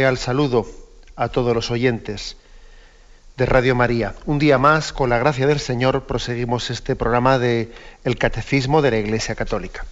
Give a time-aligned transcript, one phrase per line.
[0.00, 0.66] Cordial saludo
[1.14, 2.38] a todos los oyentes
[3.36, 4.14] de Radio María.
[4.24, 7.70] Un día más, con la gracia del Señor, proseguimos este programa de
[8.02, 9.84] El Catecismo de la Iglesia Católica.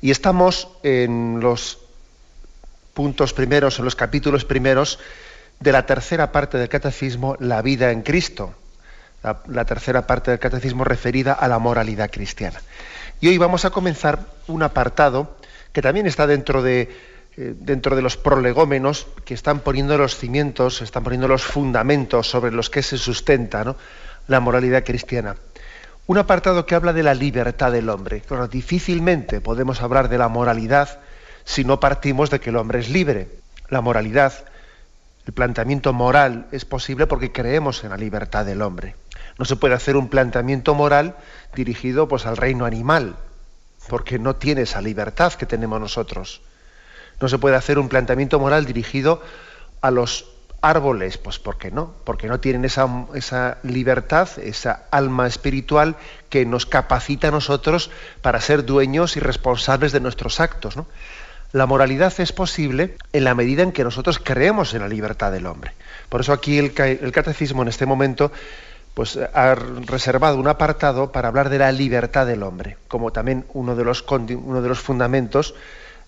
[0.00, 1.80] Y estamos en los
[2.94, 5.00] puntos primeros, en los capítulos primeros
[5.58, 8.54] de la tercera parte del Catecismo, la vida en Cristo.
[9.24, 12.62] La, la tercera parte del Catecismo referida a la moralidad cristiana.
[13.20, 15.36] Y hoy vamos a comenzar un apartado
[15.72, 21.04] que también está dentro de dentro de los prolegómenos que están poniendo los cimientos, están
[21.04, 23.76] poniendo los fundamentos sobre los que se sustenta
[24.26, 25.36] la moralidad cristiana.
[26.06, 28.20] Un apartado que habla de la libertad del hombre.
[28.22, 31.00] Claro, difícilmente podemos hablar de la moralidad
[31.44, 33.28] si no partimos de que el hombre es libre.
[33.68, 34.32] La moralidad,
[35.26, 38.94] el planteamiento moral es posible porque creemos en la libertad del hombre.
[39.38, 41.16] No se puede hacer un planteamiento moral
[41.54, 43.16] dirigido pues, al reino animal,
[43.88, 46.40] porque no tiene esa libertad que tenemos nosotros.
[47.20, 49.22] No se puede hacer un planteamiento moral dirigido
[49.80, 50.26] a los
[50.60, 51.92] árboles, pues ¿por qué no?
[52.04, 55.96] Porque no tienen esa, esa, libertad, esa alma espiritual
[56.28, 60.74] que nos capacita a nosotros para ser dueños y responsables de nuestros actos.
[61.52, 65.46] La moralidad es posible en la medida en que nosotros creemos en la libertad del
[65.46, 65.72] hombre.
[66.08, 68.32] Por eso aquí el, el catecismo en este momento
[68.94, 73.76] pues, ha reservado un apartado para hablar de la libertad del hombre, como también uno
[73.76, 75.54] de los, uno de los fundamentos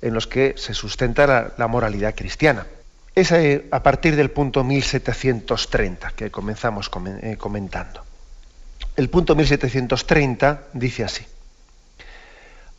[0.00, 2.66] en los que se sustenta la, moralidad cristiana.
[3.14, 6.91] Es eh, a partir del punto 1730 que comenzamos
[7.22, 8.03] eh, comentando.
[8.97, 11.26] El punto 1730 dice así.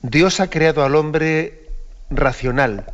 [0.01, 1.67] Dios ha creado al hombre
[2.09, 2.85] racional,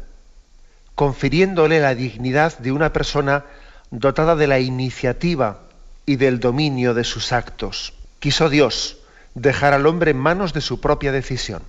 [0.95, 3.45] confiriéndole la dignidad de una persona
[3.91, 5.61] dotada de la iniciativa
[6.05, 7.93] y del dominio de sus actos.
[8.19, 8.97] Quiso Dios
[9.35, 11.61] dejar al hombre en manos de su propia decisión.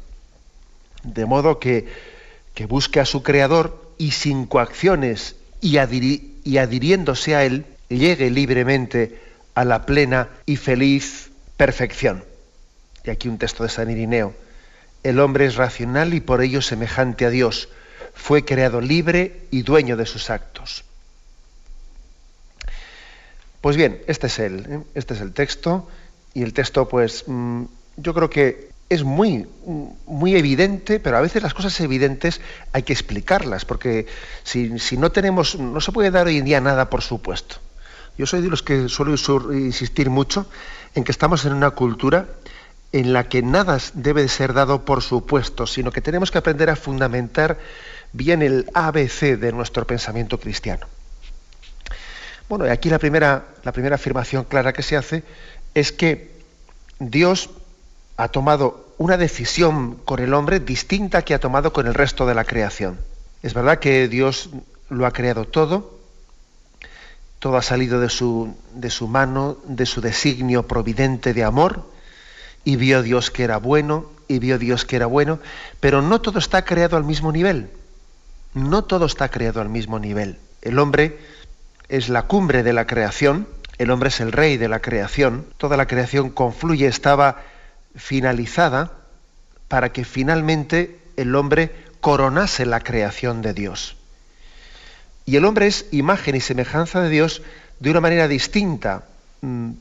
[1.02, 2.15] De modo que
[2.56, 5.76] que busque a su Creador y sin coacciones y,
[6.42, 9.20] y adhiriéndose a Él, llegue libremente
[9.54, 12.24] a la plena y feliz perfección.
[13.04, 14.34] Y aquí un texto de San Irineo.
[15.02, 17.68] El hombre es racional y por ello semejante a Dios.
[18.14, 20.82] Fue creado libre y dueño de sus actos.
[23.60, 24.80] Pues bien, este es el, ¿eh?
[24.94, 25.88] este es el texto
[26.32, 27.64] y el texto, pues, mm,
[27.98, 29.46] yo creo que es muy,
[30.06, 32.40] muy evidente, pero a veces las cosas evidentes
[32.72, 34.06] hay que explicarlas, porque
[34.44, 37.56] si, no tenemos, no se puede dar hoy en día nada por supuesto.
[38.16, 39.14] Yo soy de los que suelo
[39.52, 40.48] insistir mucho
[40.94, 42.26] en que estamos en una cultura
[42.92, 46.70] en la que nada debe de ser dado por supuesto, sino que tenemos que aprender
[46.70, 47.58] a fundamentar
[48.12, 50.86] bien el ABC de nuestro pensamiento cristiano.
[52.48, 55.24] Bueno, y aquí la primera, la primera afirmación clara que se hace
[55.74, 56.36] es que
[57.00, 57.50] Dios
[58.16, 62.34] ha tomado una decisión con el hombre distinta que ha tomado con el resto de
[62.34, 62.98] la creación.
[63.42, 64.50] Es verdad que Dios
[64.88, 65.98] lo ha creado todo,
[67.38, 71.90] todo ha salido de su, de su mano, de su designio providente de amor,
[72.64, 75.38] y vio Dios que era bueno, y vio Dios que era bueno,
[75.80, 77.70] pero no todo está creado al mismo nivel.
[78.54, 80.38] No todo está creado al mismo nivel.
[80.62, 81.18] El hombre
[81.88, 83.46] es la cumbre de la creación,
[83.78, 87.42] el hombre es el rey de la creación, toda la creación confluye, estaba
[87.96, 88.92] finalizada
[89.68, 93.96] para que finalmente el hombre coronase la creación de Dios.
[95.24, 97.42] Y el hombre es imagen y semejanza de Dios
[97.80, 99.04] de una manera distinta,
[99.40, 99.72] mm,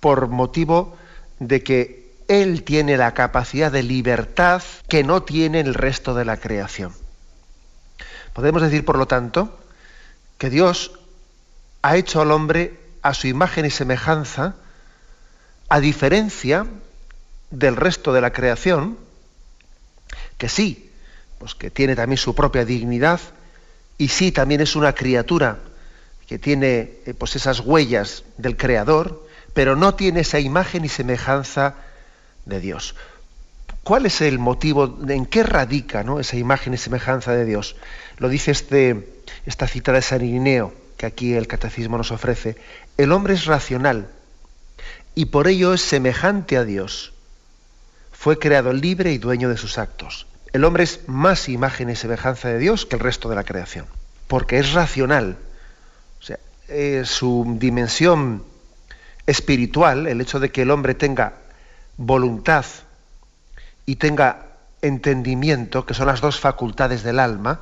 [0.00, 0.96] por motivo
[1.38, 6.38] de que Él tiene la capacidad de libertad que no tiene el resto de la
[6.38, 6.92] creación.
[8.32, 9.58] Podemos decir, por lo tanto,
[10.38, 10.98] que Dios
[11.82, 14.54] ha hecho al hombre a su imagen y semejanza,
[15.68, 16.66] a diferencia
[17.54, 18.98] del resto de la creación,
[20.38, 20.90] que sí,
[21.38, 23.20] pues que tiene también su propia dignidad,
[23.96, 25.58] y sí también es una criatura
[26.26, 31.74] que tiene eh, pues esas huellas del Creador, pero no tiene esa imagen y semejanza
[32.44, 32.94] de Dios.
[33.84, 36.18] ¿Cuál es el motivo, en qué radica ¿no?
[36.18, 37.76] esa imagen y semejanza de Dios?
[38.18, 42.56] Lo dice este, esta cita de San Irineo, que aquí el catecismo nos ofrece.
[42.96, 44.08] El hombre es racional
[45.14, 47.13] y por ello es semejante a Dios.
[48.24, 50.26] Fue creado libre y dueño de sus actos.
[50.54, 53.84] El hombre es más imagen y semejanza de Dios que el resto de la creación,
[54.28, 55.36] porque es racional.
[56.20, 56.38] O sea,
[57.04, 58.42] su dimensión
[59.26, 61.34] espiritual, el hecho de que el hombre tenga
[61.98, 62.64] voluntad
[63.84, 64.46] y tenga
[64.80, 67.60] entendimiento, que son las dos facultades del alma,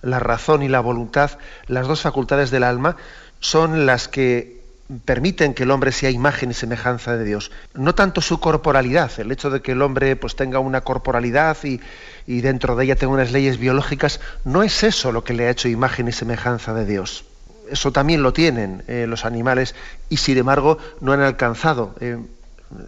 [0.00, 1.38] la razón y la voluntad,
[1.68, 2.96] las dos facultades del alma,
[3.38, 4.61] son las que
[5.04, 7.50] permiten que el hombre sea imagen y semejanza de Dios.
[7.74, 11.80] No tanto su corporalidad, el hecho de que el hombre pues, tenga una corporalidad y,
[12.26, 15.68] dentro de ella tenga unas leyes biológicas, no es eso lo que le ha hecho
[15.68, 17.24] imagen y semejanza de Dios.
[17.70, 19.74] Eso también lo tienen eh, los animales
[20.08, 22.18] y sin embargo no han alcanzado eh,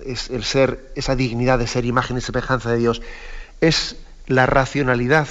[0.04, 3.02] el ser, esa dignidad de ser imagen y semejanza de Dios.
[3.60, 3.96] Es
[4.26, 5.28] la racionalidad,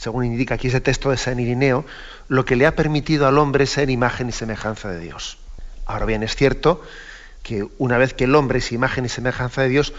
[0.00, 1.84] según indica aquí ese texto de San Irineo,
[2.28, 5.36] lo que le ha permitido al hombre ser imagen y semejanza de Dios.
[5.84, 6.82] Ahora bien, es cierto
[7.42, 9.92] que una vez que el hombre es imagen y semejanza de Dios,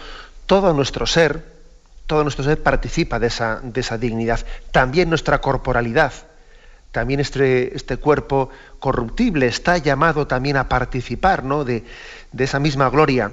[0.46, 1.44] todo nuestro ser,
[2.08, 4.40] todo nuestro ser participa de esa, de esa dignidad.
[4.72, 6.12] También nuestra corporalidad,
[6.90, 8.50] también este, este, cuerpo
[8.80, 11.62] corruptible está llamado también a participar ¿no?
[11.62, 11.84] de,
[12.32, 13.30] de esa misma gloria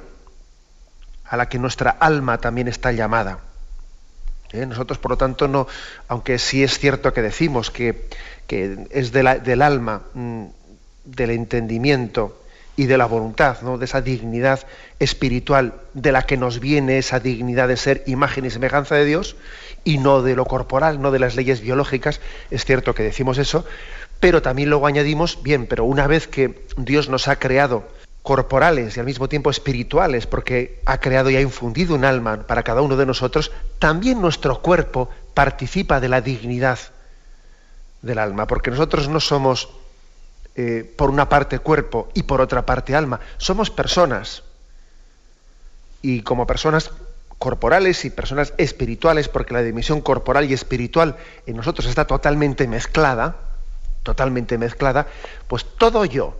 [1.25, 3.49] a la que nuestra alma también está llamada.
[4.54, 4.66] ¿Eh?
[4.66, 5.68] Nosotros, por lo tanto, no,
[6.07, 8.07] aunque sí es cierto que decimos que,
[8.48, 10.46] que es del alma, mm,
[11.06, 12.42] del entendimiento
[12.75, 13.78] y de la voluntad, ¿no?
[13.78, 14.66] de esa dignidad
[15.00, 19.36] espiritual de la que nos viene esa dignidad de ser imagen y semejanza de Dios,
[19.84, 23.66] y no de lo corporal, no de las leyes biológicas, es cierto que decimos eso,
[24.19, 27.88] pero también luego añadimos, bien, pero una vez que Dios nos ha creado
[28.24, 32.63] corporales y al mismo tiempo espirituales, porque ha creado y ha infundido un alma para
[32.63, 36.80] cada uno de nosotros, también nuestro cuerpo participa de la dignidad
[38.01, 39.69] del alma, porque nosotros no somos
[40.56, 44.44] eh, por una parte cuerpo y por otra parte alma, somos personas.
[46.01, 46.92] Y como personas
[47.38, 51.15] corporales y personas espirituales, porque la dimensión corporal y espiritual
[51.45, 53.38] en nosotros está totalmente mezclada,
[54.04, 55.07] totalmente mezclada,
[55.48, 56.38] pues todo yo,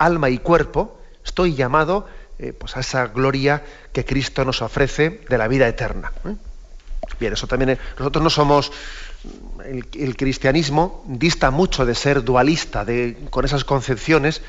[0.00, 2.08] alma y cuerpo, estoy llamado
[2.38, 3.62] eh, pues a esa gloria
[3.92, 6.10] que Cristo nos ofrece de la vida eterna.
[6.24, 6.34] ¿eh?
[7.20, 8.72] Bien, eso también nosotros no somos
[9.64, 14.40] el, cristianismo dista mucho de ser dualista, de, con esas concepciones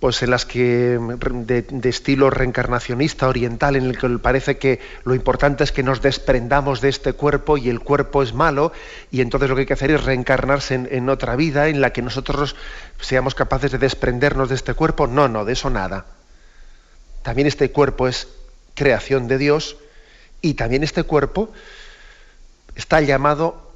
[0.00, 5.64] pues en las que de, estilo reencarnacionista oriental en el que parece que lo importante
[5.64, 8.72] es que nos desprendamos de este cuerpo y el cuerpo es malo
[9.10, 11.92] y entonces lo que hay que hacer es reencarnarse en, en otra vida en la
[11.92, 12.54] que nosotros
[13.00, 15.08] seamos capaces de desprendernos de este cuerpo.
[15.08, 16.06] No no de eso nada.
[17.22, 18.28] También este cuerpo es
[18.74, 19.76] creación de Dios
[20.40, 21.50] y también este cuerpo
[22.76, 23.67] está llamado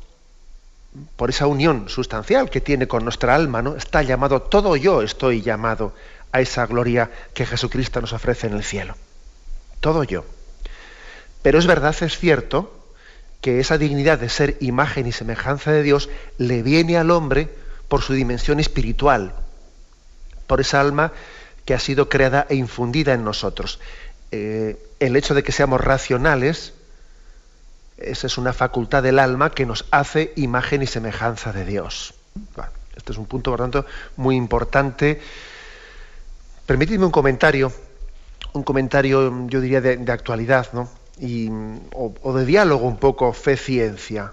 [1.16, 3.76] por esa unión sustancial que tiene con nuestra alma, ¿no?
[3.76, 5.94] Está llamado, todo yo estoy llamado
[6.32, 8.96] a esa gloria que Jesucristo nos ofrece en el cielo.
[9.80, 10.24] Todo yo.
[11.42, 12.82] Pero es verdad, es cierto,
[13.40, 17.48] que esa dignidad de ser imagen y semejanza de Dios le viene al hombre
[17.88, 19.34] por su dimensión espiritual,
[20.46, 21.12] por esa alma
[21.64, 23.80] que ha sido creada e infundida en nosotros.
[24.30, 26.74] Eh, el hecho de que seamos racionales,
[28.04, 32.14] esa es una facultad del alma que nos hace imagen y semejanza de Dios.
[32.96, 35.20] este es un punto, por tanto, muy importante.
[36.66, 37.72] Permitidme un comentario,
[38.52, 40.88] un comentario, yo diría, de, actualidad, ¿no?
[41.18, 41.50] Y,
[41.92, 44.32] o, de diálogo un poco fe-ciencia.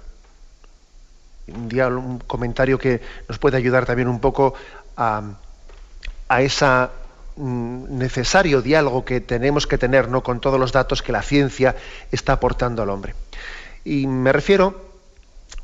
[1.48, 4.54] Un, un, comentario que nos puede ayudar también un poco
[4.96, 5.24] a,
[6.30, 6.88] a ese
[7.36, 10.24] mm, necesario diálogo que tenemos que tener ¿no?
[10.24, 11.76] con todos los datos que la ciencia
[12.12, 13.16] está aportando al hombre.
[13.90, 14.86] Y me refiero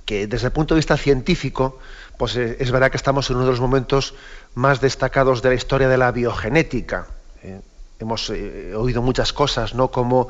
[0.04, 1.78] que desde el punto de vista científico,
[2.18, 4.16] pues eh, es verdad que estamos en uno de los momentos
[4.56, 7.06] más destacados de la historia de la biogenética.
[7.44, 7.62] Eh,
[8.00, 9.92] hemos eh, oído muchas cosas, ¿no?
[9.92, 10.30] Como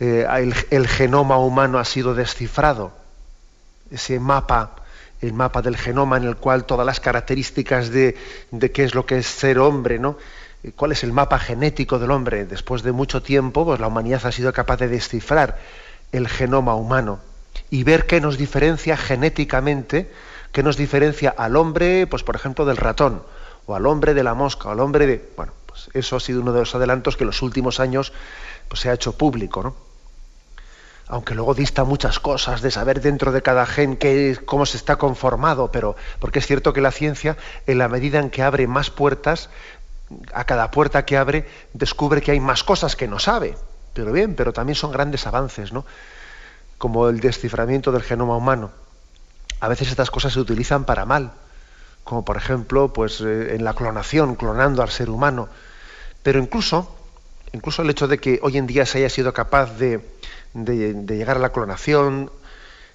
[0.00, 2.90] el, genoma humano ha sido descifrado,
[3.92, 4.74] ese mapa,
[5.20, 8.16] el mapa del genoma en el cual todas las características de,
[8.50, 10.18] de qué es lo que es ser hombre, ¿no?
[10.74, 12.46] ¿Cuál es el mapa genético del hombre?
[12.46, 15.58] Después de mucho tiempo, pues la humanidad ha sido capaz de descifrar
[16.12, 17.20] el genoma humano
[17.70, 20.10] y ver qué nos diferencia genéticamente,
[20.52, 23.22] qué nos diferencia al hombre, pues por ejemplo, del ratón,
[23.66, 25.30] o al hombre de la mosca, o al hombre de.
[25.36, 28.12] Bueno, pues eso ha sido uno de los adelantos que en los últimos años
[28.68, 29.74] pues, se ha hecho público, ¿no?
[31.08, 34.96] Aunque luego dista muchas cosas de saber dentro de cada gen qué, cómo se está
[34.96, 38.90] conformado, pero porque es cierto que la ciencia, en la medida en que abre más
[38.90, 39.50] puertas,
[40.32, 43.56] a cada puerta que abre, descubre que hay más cosas que no sabe.
[43.94, 45.84] Pero bien, pero también son grandes avances, ¿no?
[46.78, 48.70] Como el desciframiento del genoma humano.
[49.60, 51.32] A veces estas cosas se utilizan para mal.
[52.04, 55.48] como por ejemplo pues, eh, en la clonación, clonando al ser humano.
[56.24, 56.92] Pero incluso,
[57.52, 60.00] incluso el hecho de que hoy en día se haya sido capaz de,
[60.52, 62.32] llegar a la clonación,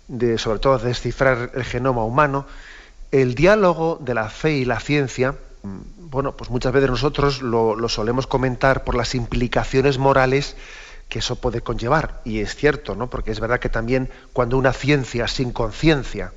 [0.09, 2.45] de sobre todo descifrar el genoma humano,
[3.11, 7.75] el diálogo de la fe y la ciencia, mm, bueno, pues muchas veces nosotros lo,
[7.75, 10.57] lo solemos comentar por las implicaciones morales
[11.09, 12.21] que eso puede conllevar.
[12.25, 13.09] Y es cierto, ¿no?
[13.09, 16.33] Porque es verdad que también cuando una ciencia sin conciencia,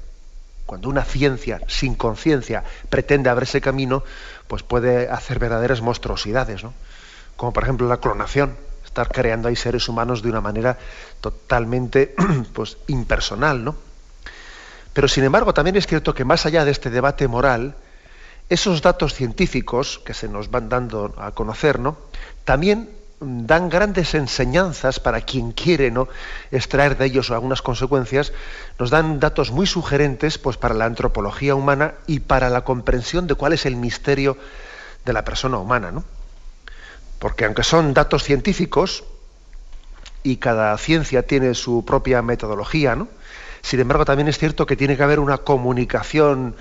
[0.66, 4.04] cuando una ciencia sin conciencia pretende abrirse camino,
[4.46, 6.72] pues puede hacer verdaderas monstruosidades, ¿no?
[7.36, 10.78] Como por ejemplo la clonación, estar creando ahí seres humanos de una manera
[11.20, 12.14] totalmente
[12.52, 13.76] pues, impersonal, ¿no?
[14.92, 17.76] Pero sin embargo, también es cierto que más allá de este debate moral,
[18.48, 21.96] esos datos científicos que se nos van dando a conocer, ¿no?
[22.44, 26.08] También dan grandes enseñanzas para quien quiere ¿no?
[26.50, 28.32] extraer de ellos algunas consecuencias,
[28.78, 33.34] nos dan datos muy sugerentes pues, para la antropología humana y para la comprensión de
[33.34, 34.38] cuál es el misterio
[35.04, 35.90] de la persona humana.
[35.90, 36.02] ¿no?
[37.18, 39.04] Porque aunque son datos científicos
[40.22, 43.08] y cada ciencia tiene su propia metodología, ¿no?
[43.60, 46.56] sin embargo también es cierto que tiene que haber una comunicación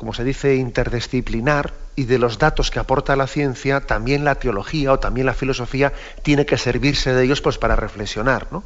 [0.00, 4.94] como se dice, interdisciplinar y de los datos que aporta la ciencia, también la teología
[4.94, 5.92] o también la filosofía
[6.22, 8.46] tiene que servirse de ellos pues, para reflexionar.
[8.50, 8.64] ¿no?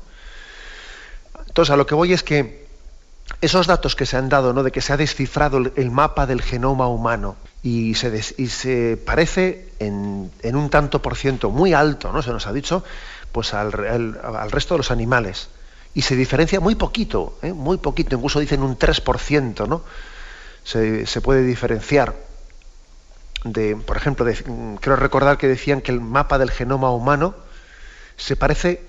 [1.49, 2.69] Entonces, a lo que voy es que
[3.41, 4.63] esos datos que se han dado, ¿no?
[4.63, 9.71] de que se ha descifrado el, mapa del genoma humano y se, y se parece
[9.81, 12.23] en, un tanto por ciento muy alto, ¿no?
[12.23, 12.85] se nos ha dicho,
[13.33, 13.75] pues al,
[14.23, 15.49] al, resto de los animales.
[15.95, 17.53] Y se diferencia muy poquito, ¿eh?
[17.53, 19.83] muy poquito, incluso dicen un 3%, ¿no?
[20.65, 22.15] Se, puede diferenciar
[23.45, 24.27] de, por ejemplo,
[24.81, 27.35] quiero recordar que decían que el mapa del genoma humano
[28.17, 28.83] se parece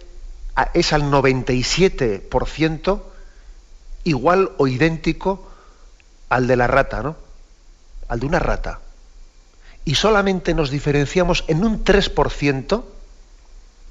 [0.74, 3.02] es al 97%
[4.06, 5.52] igual o idéntico
[6.30, 7.18] al de la rata, ¿no?
[8.08, 8.80] Al de una rata.
[9.84, 12.84] Y solamente nos diferenciamos en un 3%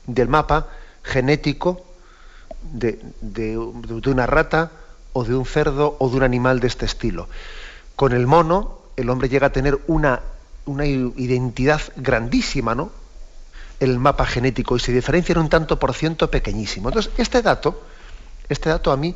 [0.06, 0.68] del mapa
[1.02, 1.84] genético
[2.72, 4.72] de, de, de, una rata
[5.12, 7.28] o de un cerdo o de un animal de este estilo.
[7.96, 10.20] Con el mono, el hombre llega a tener una,
[10.66, 12.90] identidad grandísima, ¿no?
[13.80, 16.88] El mapa genético y se diferencia en un tanto por ciento pequeñísimo.
[16.88, 17.82] Entonces, este dato,
[18.48, 19.14] este dato a mí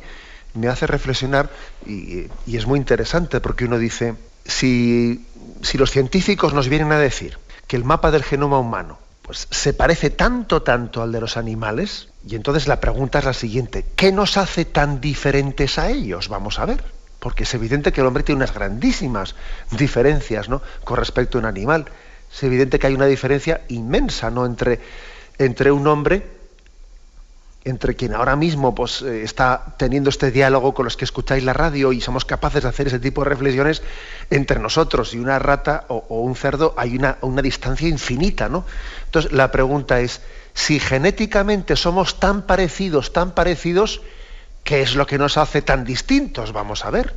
[0.53, 1.49] me hace reflexionar
[1.85, 5.25] y, es muy interesante porque uno dice, si,
[5.61, 9.73] si, los científicos nos vienen a decir que el mapa del genoma humano pues, se
[9.73, 14.11] parece tanto, tanto al de los animales, y entonces la pregunta es la siguiente, ¿qué
[14.11, 16.29] nos hace tan diferentes a ellos?
[16.29, 19.35] Vamos a ver porque es evidente que el hombre tiene unas grandísimas
[19.71, 20.61] diferencias ¿no?
[20.83, 21.85] con respecto a un animal.
[22.31, 24.45] Es evidente que hay una diferencia inmensa ¿no?
[24.45, 24.79] entre,
[25.37, 26.25] entre un hombre,
[27.65, 31.53] entre quien ahora mismo pues, eh, está teniendo este diálogo con los que escucháis la
[31.53, 33.81] radio y somos capaces de hacer ese tipo de reflexiones,
[34.29, 38.47] entre nosotros y una rata o, un cerdo hay una, una distancia infinita.
[38.47, 38.65] ¿no?
[39.05, 40.21] Entonces la pregunta es,
[40.53, 44.01] si genéticamente somos tan parecidos, tan parecidos,
[44.63, 46.51] ¿Qué es lo que nos hace tan distintos?
[46.53, 47.15] Vamos a ver.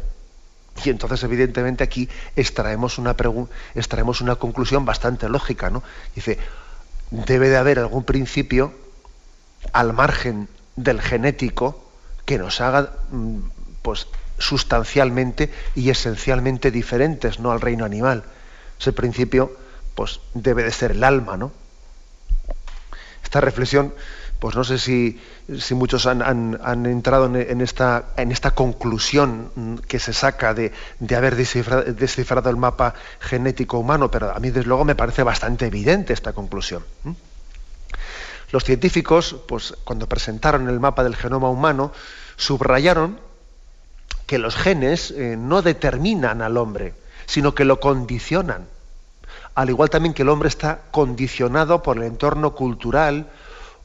[0.84, 3.14] Y entonces, evidentemente, aquí extraemos una,
[3.74, 5.82] extraemos una conclusión bastante lógica, ¿no?
[6.14, 6.38] Dice,
[7.10, 8.72] debe de haber algún principio
[9.72, 11.84] al margen del genético
[12.24, 13.38] que nos haga mm,
[13.82, 14.06] pues
[14.38, 17.52] sustancialmente y esencialmente diferentes ¿no?
[17.52, 18.24] al reino animal.
[18.80, 19.56] Ese principio
[19.94, 21.52] pues debe de ser el alma, ¿no?
[23.22, 23.94] Esta reflexión
[24.42, 25.20] pues no sé si,
[25.70, 30.72] muchos han, entrado en, esta, conclusión que se saca de,
[31.16, 36.12] haber descifrado, el mapa genético humano, pero a mí desde luego me parece bastante evidente
[36.12, 36.84] esta conclusión.
[38.50, 41.92] Los científicos, pues cuando presentaron el mapa del genoma humano,
[42.34, 43.20] subrayaron
[44.26, 46.94] que los genes eh, no determinan al hombre,
[47.26, 48.66] sino que lo condicionan.
[49.54, 53.28] Al igual también que el hombre está condicionado por el entorno cultural,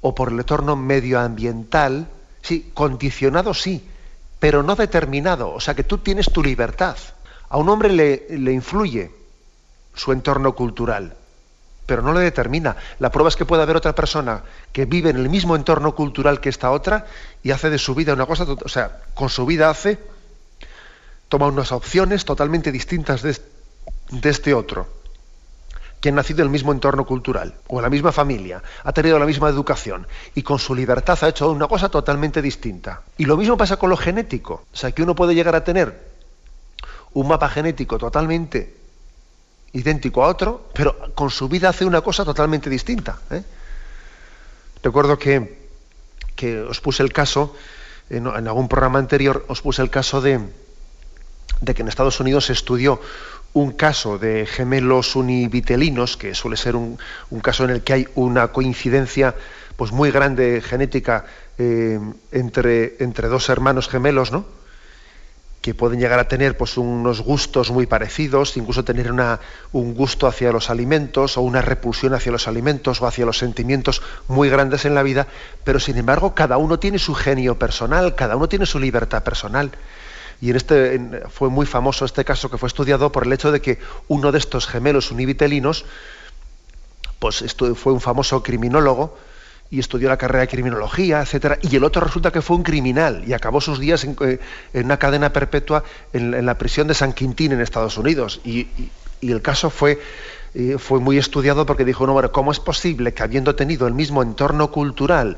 [0.01, 2.07] o por el entorno medioambiental,
[2.41, 3.87] sí, condicionado sí,
[4.39, 5.51] pero no determinado.
[5.53, 6.97] O sea que tú tienes tu libertad.
[7.49, 9.11] A un hombre le, le influye
[9.95, 11.15] su entorno cultural,
[11.85, 12.75] pero no le determina.
[12.99, 16.39] La prueba es que puede haber otra persona que vive en el mismo entorno cultural
[16.39, 17.07] que esta otra
[17.43, 19.97] y hace de su vida una cosa, o sea, con su vida hace,
[21.29, 23.37] toma unas opciones totalmente distintas de,
[24.11, 24.96] de este otro
[25.99, 29.17] que han nacido en el mismo entorno cultural o en la misma familia, ha tenido
[29.17, 33.01] la misma educación y con su libertad ha hecho una cosa totalmente distinta.
[33.17, 34.65] Y lo mismo pasa con lo genético.
[34.71, 36.17] O sea, que uno puede llegar a tener
[37.13, 38.75] un mapa genético totalmente
[39.73, 43.19] idéntico a otro, pero con su vida hace una cosa totalmente distinta.
[43.31, 43.43] ¿eh?
[44.83, 45.67] Recuerdo que,
[46.35, 47.55] que, os puse el caso,
[48.09, 50.39] en algún programa anterior os puse el caso de,
[51.61, 53.01] de que en Estados Unidos se estudió
[53.53, 56.97] un caso de gemelos univitelinos, que suele ser un,
[57.41, 59.35] caso en el que hay una coincidencia
[59.75, 61.25] pues muy grande genética
[61.57, 61.99] eh,
[62.31, 64.45] entre, entre dos hermanos gemelos, ¿no?
[65.67, 69.41] que pueden llegar a tener pues, unos gustos muy parecidos, incluso tener una,
[69.73, 74.01] un gusto hacia los alimentos o una repulsión hacia los alimentos o hacia los sentimientos
[74.29, 75.27] muy grandes en la vida,
[75.65, 79.71] pero sin embargo cada uno tiene su genio personal, cada uno tiene su libertad personal.
[80.41, 83.61] Y en este fue muy famoso este caso que fue estudiado por el hecho de
[83.61, 85.85] que uno de estos gemelos univitelinos,
[87.19, 87.43] pues
[87.75, 89.17] fue un famoso criminólogo,
[89.69, 93.23] y estudió la carrera de criminología, etcétera, y el otro resulta que fue un criminal
[93.27, 94.39] y acabó sus días en, eh,
[94.73, 98.39] una cadena perpetua en, la prisión de San Quintín en Estados Unidos.
[98.45, 98.67] Y,
[99.21, 99.99] el caso fue,
[100.53, 103.93] eh, fue muy estudiado porque dijo, no, bueno, ¿cómo es posible que habiendo tenido el
[103.93, 105.37] mismo entorno cultural,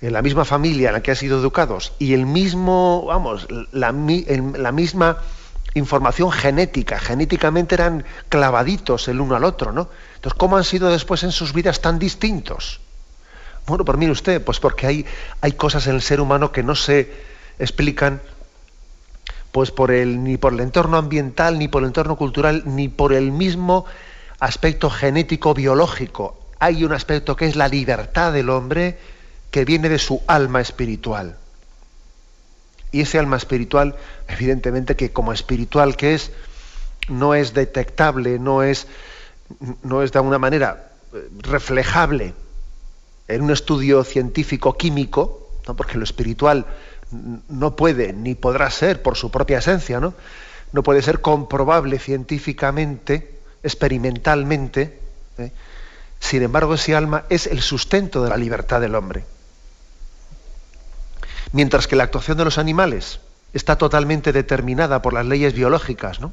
[0.00, 3.92] en la misma familia en la que han sido educados y el mismo, vamos, la,
[3.92, 5.18] la misma
[5.74, 9.88] información genética, genéticamente eran clavaditos el uno al otro, ¿no?
[10.14, 12.80] Entonces, ¿cómo han sido después en sus vidas tan distintos?
[13.66, 15.06] Bueno, por mí usted, pues porque hay,
[15.40, 17.12] hay cosas en el ser humano que no se
[17.58, 18.20] explican
[19.52, 23.12] pues por el, ni por el entorno ambiental, ni por el entorno cultural, ni por
[23.12, 23.84] el mismo
[24.40, 26.40] aspecto genético biológico.
[26.58, 28.98] Hay un aspecto que es la libertad del hombre
[29.54, 31.36] que viene de su alma espiritual.
[32.90, 33.94] Y ese alma espiritual,
[34.26, 36.32] evidentemente que como espiritual que es,
[37.06, 38.88] no es detectable, no es,
[39.84, 42.34] no es de alguna manera eh, reflejable
[43.28, 45.76] en un estudio científico químico, ¿no?
[45.76, 46.66] porque lo espiritual
[47.48, 50.14] no puede ni podrá ser por su propia esencia, ¿no?
[50.72, 54.98] no puede ser comprobable científicamente, experimentalmente.
[55.38, 55.52] ¿eh?
[56.18, 59.24] Sin embargo, ese alma es el sustento de la libertad del hombre.
[61.54, 63.20] Mientras que la actuación de los animales
[63.52, 66.32] está totalmente determinada por las leyes biológicas, ¿no?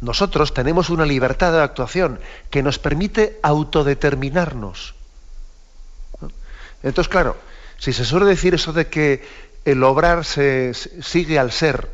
[0.00, 2.18] Nosotros tenemos una libertad de actuación
[2.48, 4.94] que nos permite autodeterminarnos.
[6.82, 7.36] Entonces, claro,
[7.76, 9.28] si se suele decir eso de que
[9.66, 11.90] el obrar se, sigue al ser,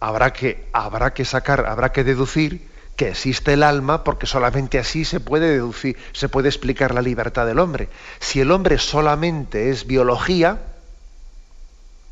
[0.00, 2.68] habrá que, habrá que sacar, habrá que deducir
[2.98, 7.46] que existe el alma, porque solamente así se puede deducir, se puede explicar la libertad
[7.46, 7.88] del hombre.
[8.18, 10.58] Si el hombre solamente es biología,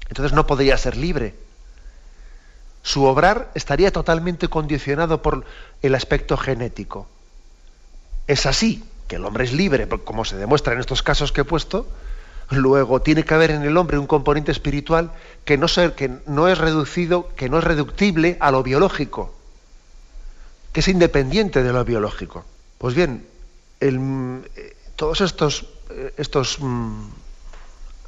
[0.08, 1.34] entonces no podría ser libre.
[2.84, 5.44] Su obrar estaría totalmente condicionado por
[5.82, 7.08] el aspecto genético.
[8.28, 11.44] Es así, que el hombre es libre, como se demuestra en estos casos que he
[11.44, 11.88] puesto,
[12.50, 15.10] luego tiene que haber en el hombre un componente espiritual
[15.44, 19.35] que no, ser, que no es reducido, que no es reductible a lo biológico,
[20.76, 22.44] que es independiente de lo biológico.
[22.76, 23.24] Pues bien,
[24.94, 25.64] todos estos,
[26.18, 27.08] estos mm,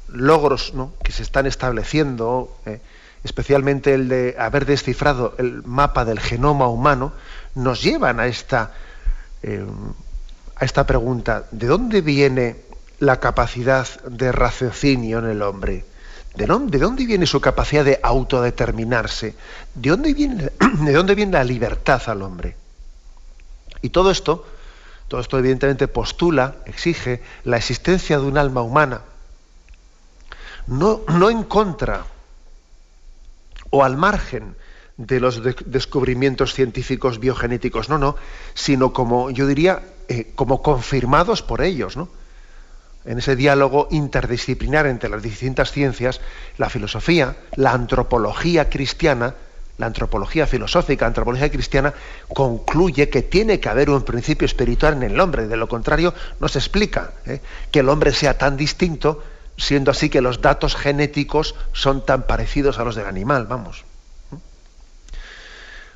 [0.09, 2.79] logros que se están estableciendo, eh,
[3.23, 7.11] especialmente el de haber descifrado el mapa del genoma humano,
[7.55, 9.65] nos llevan eh,
[10.55, 12.57] a esta pregunta, ¿de dónde viene
[12.99, 15.85] la capacidad de raciocinio en el hombre?
[16.35, 19.35] ¿De dónde, ¿De dónde, viene su capacidad de autodeterminarse?
[19.73, 22.55] ¿De dónde, viene, ¿De dónde viene la libertad al hombre?
[23.81, 24.45] Y todo esto,
[25.07, 29.01] todo esto evidentemente postula, exige la existencia de un alma humana,
[30.67, 32.05] no, no en contra
[33.71, 34.55] o al margen
[34.97, 38.17] de los descubrimientos científicos biogenéticos, no, no,
[38.53, 42.09] sino como yo diría, eh, como confirmados por ellos, ¿no?
[43.05, 46.21] En ese diálogo interdisciplinar entre las distintas ciencias,
[46.57, 49.35] la filosofía, la antropología cristiana,
[49.77, 51.93] la antropología filosófica, la antropología cristiana,
[52.27, 55.47] concluye que tiene que haber un principio espiritual en el hombre.
[55.47, 57.41] De lo contrario, no se explica ¿eh?
[57.71, 59.23] que el hombre sea tan distinto,
[59.57, 63.85] siendo así que los datos genéticos son tan parecidos a los del animal, vamos.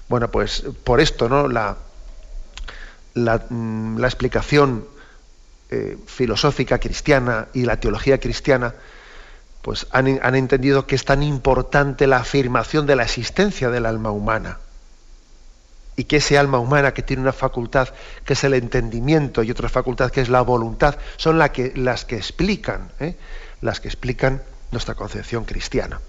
[0.08, 1.48] Bueno, pues por esto, ¿no?
[1.48, 1.76] La,
[3.14, 4.86] la, mm, explicación
[5.74, 8.76] eh, filosófica cristiana y la teología cristiana,
[9.62, 14.60] pues han, entendido que es tan importante la afirmación de la existencia del alma humana
[15.96, 17.90] y que ese alma humana que tiene una facultad
[18.26, 22.04] que es el entendimiento y otra facultad que es la voluntad son la que, las
[22.04, 23.16] que explican ¿eh?
[23.62, 26.02] las que explican nuestra concepción cristiana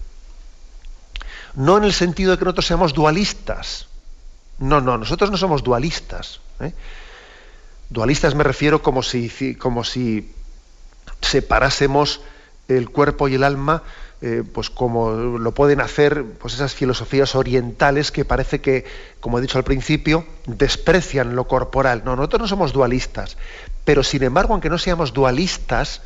[1.55, 3.89] no en el sentido de que nosotros seamos dualistas
[4.59, 6.41] no, no, nosotros no somos dualistas.
[6.61, 6.73] ¿eh?
[7.91, 10.33] Dualistas me refiero como si, como si
[11.21, 12.21] separásemos
[12.69, 13.83] el cuerpo y el alma,
[14.23, 18.85] eh, pues como lo pueden hacer pues esas filosofías orientales que parece que,
[19.21, 22.03] como he dicho al principio, desprecian lo corporal.
[22.05, 23.37] No, nosotros no somos dualistas.
[23.85, 26.01] Pero sin embargo, aunque no seamos dualistas,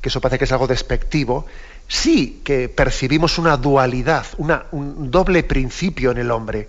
[0.00, 1.46] que eso parece que es algo despectivo,
[1.88, 6.68] sí que percibimos una dualidad, un doble principio en el hombre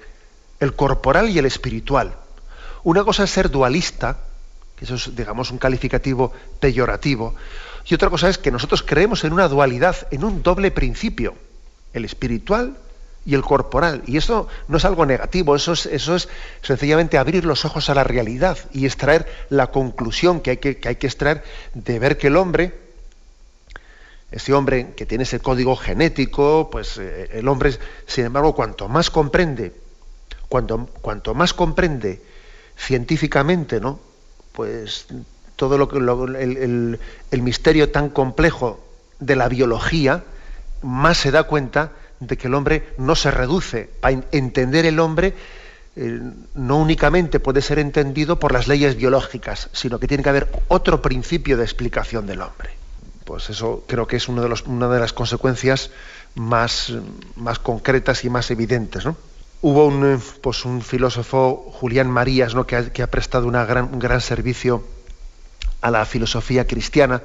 [0.59, 2.13] el corporal y el espiritual.
[2.83, 4.17] Una cosa es ser dualista,
[4.79, 7.35] que eso es, digamos, un calificativo peyorativo,
[7.85, 11.35] y otra cosa es que nosotros creemos en una dualidad, en un doble principio,
[11.93, 12.77] el espiritual
[13.25, 14.03] y el corporal.
[14.05, 16.29] Y eso no es algo negativo, eso es, eso es
[16.61, 20.87] sencillamente abrir los ojos a la realidad y extraer la conclusión que hay que, que
[20.87, 22.73] hay que extraer de ver que el hombre,
[24.31, 27.73] ese hombre que tiene ese código genético, pues eh, el hombre,
[28.05, 29.73] sin embargo, cuanto más comprende,
[30.47, 32.21] cuanto, cuanto más comprende
[32.77, 34.08] científicamente, ¿no?
[34.53, 35.07] Pues
[35.55, 38.79] todo lo que el, misterio tan complejo
[39.19, 40.23] de la biología,
[40.81, 43.89] más se da cuenta de que el hombre no se reduce.
[43.99, 45.33] Para entender el hombre
[45.95, 46.21] eh,
[46.55, 51.01] no únicamente puede ser entendido por las leyes biológicas, sino que tiene que haber otro
[51.01, 52.69] principio de explicación del hombre.
[53.25, 55.91] Pues eso creo que es uno de los, una de las consecuencias
[56.35, 56.93] más,
[57.35, 59.03] más concretas y más evidentes.
[59.61, 62.65] Hubo un, eh, pues un filósofo, Julián Marías, ¿no?
[62.65, 64.83] que, ha, prestado un gran servicio
[65.81, 67.21] a la filosofía cristiana,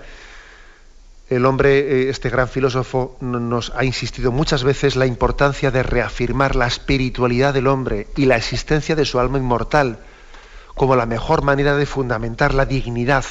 [1.30, 6.54] el hombre, eh, este gran filósofo, nos ha insistido muchas veces la importancia de reafirmar
[6.54, 9.98] la espiritualidad del hombre y la existencia de su alma inmortal
[10.74, 13.24] como la mejor manera de fundamentar la dignidad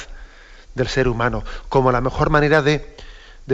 [0.74, 2.96] del ser humano, como la mejor manera de,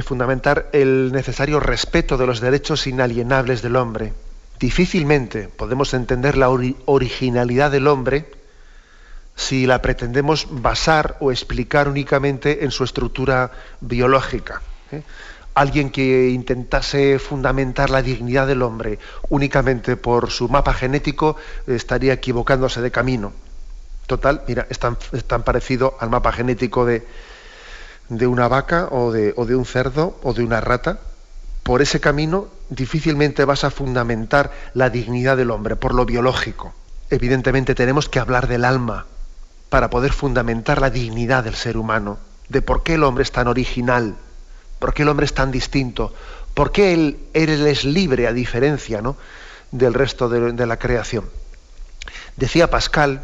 [0.02, 4.14] fundamentar el necesario respeto de los derechos inalienables del hombre.
[4.60, 8.30] Difícilmente podemos entender la originalidad del hombre
[9.34, 14.60] si la pretendemos basar o explicar únicamente en su estructura biológica.
[14.92, 15.02] ¿eh?
[15.54, 18.98] Alguien que intentase fundamentar la dignidad del hombre
[19.30, 23.32] únicamente por su mapa genético estaría equivocándose de camino.
[24.06, 27.06] Total, mira, es tan, parecido al mapa genético de,
[28.10, 31.00] de una vaca o de, o de un cerdo o de una rata.
[31.70, 36.74] Por ese camino difícilmente vas a fundamentar la dignidad del hombre, por lo biológico.
[37.10, 39.06] Evidentemente tenemos que hablar del alma,
[39.68, 43.46] para poder fundamentar la dignidad del ser humano, de por qué el hombre es tan
[43.46, 44.16] original,
[44.80, 46.12] por qué el hombre es tan distinto,
[46.54, 49.16] por qué él, es libre a diferencia ¿no?
[49.70, 51.30] del resto de, de la creación.
[52.34, 53.22] Decía Pascal,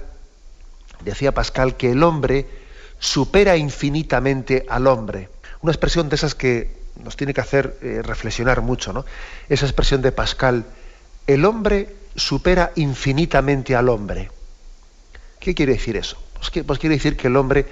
[1.01, 2.47] decía Pascal que el hombre
[3.01, 5.31] supera infinitamente al hombre.
[5.63, 9.05] Una expresión de esas que nos tiene que hacer eh, reflexionar mucho, ¿no?
[9.49, 10.65] Esa expresión de Pascal,
[11.27, 14.31] el hombre supera infinitamente al hombre.
[15.39, 16.17] ¿Qué quiere decir eso?
[16.35, 17.67] Pues, pues, quiere decir que el hombre,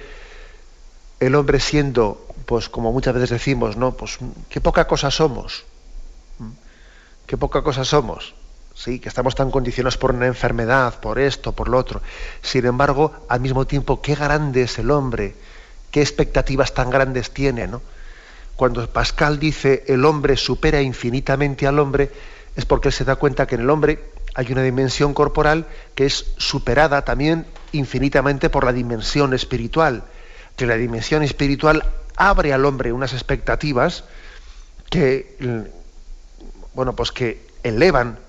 [1.19, 3.91] el hombre siendo, pues como muchas veces decimos, ¿no?
[3.93, 4.17] Pues
[4.49, 5.65] qué poca cosa somos.
[7.25, 8.35] Qué poca cosa somos.
[8.75, 12.01] Sí, que estamos tan condicionados por una enfermedad, por esto, por lo otro.
[12.41, 15.33] Sin embargo, al mismo tiempo, qué grande es el hombre,
[15.91, 17.81] qué expectativas tan grandes tiene, ¿no?
[18.55, 22.11] Cuando Pascal dice el hombre supera infinitamente al hombre,
[22.55, 26.05] es porque él se da cuenta que en el hombre hay una dimensión corporal que
[26.05, 30.03] es superada también infinitamente por la dimensión espiritual,
[30.55, 31.83] que la dimensión espiritual
[32.15, 34.05] abre al hombre unas expectativas
[34.89, 35.35] que,
[36.73, 38.19] bueno, pues que elevan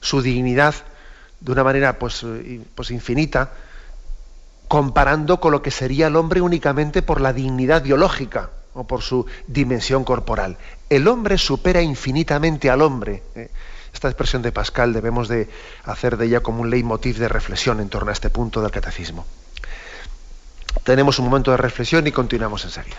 [0.00, 0.74] su dignidad
[1.40, 2.26] de una manera pues,
[2.74, 3.52] pues infinita,
[4.66, 9.26] comparando con lo que sería el hombre únicamente por la dignidad biológica o por su
[9.46, 10.58] dimensión corporal.
[10.88, 13.22] El hombre supera infinitamente al hombre.
[13.34, 13.50] ¿eh?
[13.92, 15.48] Esta expresión de Pascal debemos de
[15.84, 19.24] hacer de ella como un leitmotiv de reflexión en torno a este punto del catecismo.
[20.84, 22.98] Tenemos un momento de reflexión y continuamos enseguida.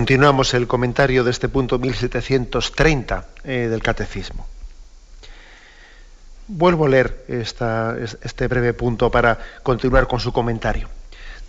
[0.00, 4.46] Continuamos el comentario de este punto 1730 eh, del Catecismo.
[6.48, 10.88] Vuelvo a leer este breve punto para continuar con su comentario.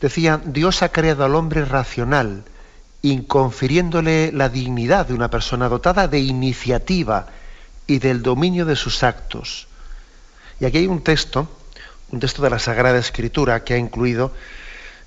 [0.01, 2.43] Decía, Dios ha creado al hombre racional,
[3.01, 7.27] inconfiriéndole la dignidad de una persona dotada de iniciativa
[7.87, 9.69] y del dominio de sus actos.
[10.59, 11.49] Y aquí hay un texto,
[12.11, 14.33] un texto de la Sagrada Escritura que ha incluido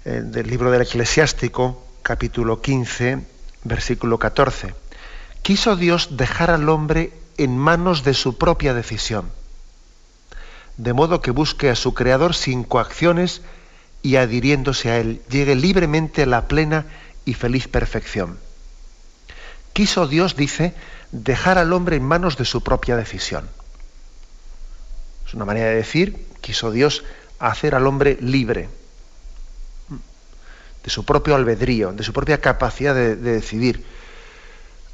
[0.07, 3.34] eh, del libro del Eclesiástico, capítulo 15,
[3.65, 4.75] versículo 14.
[5.43, 9.31] Quiso Dios dejar al hombre en manos de su propia decisión,
[10.77, 13.43] de modo que busque a su Creador sin coacciones
[14.03, 16.87] y adhiriéndose a Él, llegue libremente a la plena
[17.25, 18.39] y feliz perfección.
[19.73, 20.75] Quiso Dios, dice,
[21.11, 23.49] dejar al hombre en manos de su propia decisión.
[25.27, 27.03] Es una manera de decir, quiso Dios
[27.39, 28.69] hacer al hombre libre
[30.85, 33.85] de su propio albedrío, de su propia capacidad de, decidir.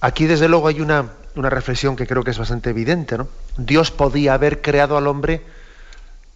[0.01, 3.19] Aquí, desde luego, hay una, una, reflexión que creo que es bastante evidente.
[3.19, 3.29] ¿no?
[3.57, 5.43] Dios podía haber creado al hombre,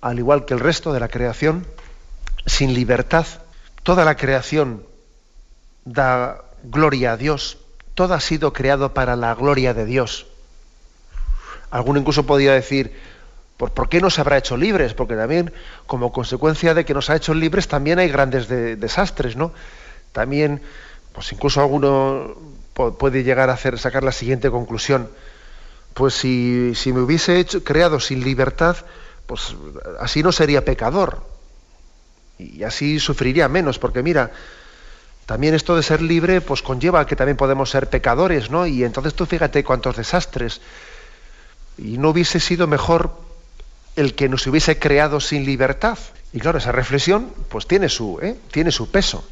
[0.00, 1.66] al igual que el resto de la creación,
[2.46, 3.26] sin libertad.
[3.84, 4.84] Toda la creación
[5.84, 7.58] da gloria a Dios.
[7.94, 10.26] Todo ha sido creado para la gloria de Dios.
[11.70, 12.92] Alguno incluso podría decir,
[13.56, 14.94] ¿Por, qué nos habrá hecho libres?
[14.94, 15.52] Porque también,
[15.86, 19.52] como consecuencia de que nos ha hecho libres, también hay grandes desastres, ¿no?
[20.12, 20.60] También,
[21.12, 22.34] pues incluso alguno
[22.74, 25.08] puede llegar a sacar la siguiente conclusión.
[25.94, 28.76] Pues si, si me hubiese hecho, creado sin libertad,
[29.26, 29.54] pues
[30.00, 31.24] así no sería pecador.
[32.38, 34.32] Y así sufriría menos, porque mira,
[35.26, 38.66] también esto de ser libre, pues conlleva que también podemos ser pecadores, ¿no?
[38.66, 40.60] Y entonces tú fíjate cuántos desastres.
[41.78, 43.23] Y no hubiese sido mejor
[43.96, 45.98] el que nos hubiese creado sin libertad.
[46.32, 48.36] Y claro, esa reflexión pues tiene su, ¿eh?
[48.50, 49.24] tiene su peso.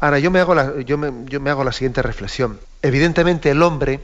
[0.00, 2.60] Ahora, yo me, hago la, yo, me, yo me hago la siguiente reflexión.
[2.82, 4.00] Evidentemente el hombre,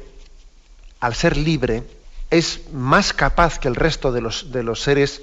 [1.01, 1.83] al ser libre,
[2.31, 5.23] es más capaz que el resto de los, de los seres,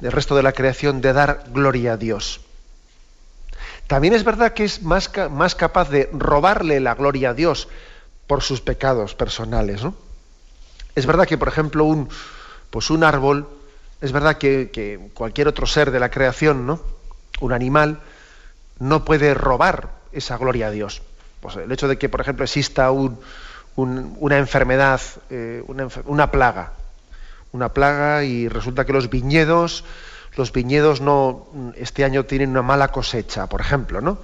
[0.00, 2.40] del resto de la creación, de dar gloria a Dios.
[3.86, 7.68] También es verdad que es más, más capaz de robarle la gloria a Dios
[8.26, 9.82] por sus pecados personales.
[9.82, 9.94] ¿no?
[10.94, 12.08] Es verdad que, por ejemplo, un,
[12.70, 13.48] pues un árbol
[14.00, 16.80] es verdad que, cualquier otro ser de la creación, ¿no?
[17.40, 18.00] Un animal,
[18.78, 21.02] no puede robar esa gloria a Dios.
[21.40, 26.72] Pues el hecho de que, por ejemplo, exista una enfermedad, eh, una, plaga,
[27.52, 29.84] una plaga y resulta que los viñedos,
[30.36, 34.18] los viñedos no, este año tienen una mala cosecha, por ejemplo, ¿no?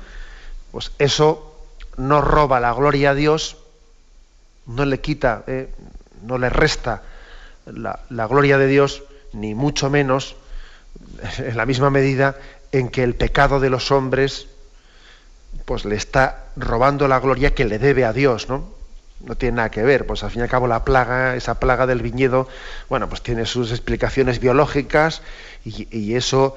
[0.73, 1.55] Pues eso
[1.97, 3.59] no roba la gloria a Dios,
[4.67, 5.73] no le quita, eh,
[6.23, 7.03] no le resta
[7.67, 10.37] la, la gloria de Dios, ni mucho menos
[11.39, 12.37] en la misma medida
[12.73, 14.49] en que el pecado de los hombres
[15.65, 18.75] pues le está robando la gloria que le debe a Dios, ¿no?
[19.21, 21.87] No tiene nada que ver, pues al fin y al cabo la plaga, esa plaga
[21.87, 22.49] del viñedo,
[22.91, 25.23] bueno, pues tiene sus explicaciones biológicas
[25.65, 26.57] y, eso,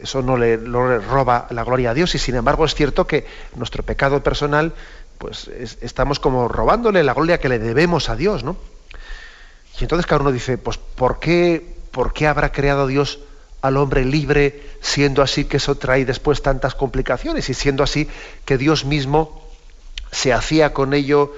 [0.00, 3.82] eso no le, roba la gloria a Dios y sin embargo es cierto que nuestro
[3.82, 4.74] pecado personal,
[5.16, 5.48] pues
[5.80, 8.56] estamos como robándole la gloria que le debemos a Dios, ¿no?
[9.80, 13.20] Y entonces cada uno dice, pues ¿por qué ¿por qué habrá creado Dios
[13.60, 18.08] al hombre libre, siendo así que eso trae después tantas complicaciones y siendo así
[18.44, 19.48] que Dios mismo
[20.12, 21.32] se hacía con ello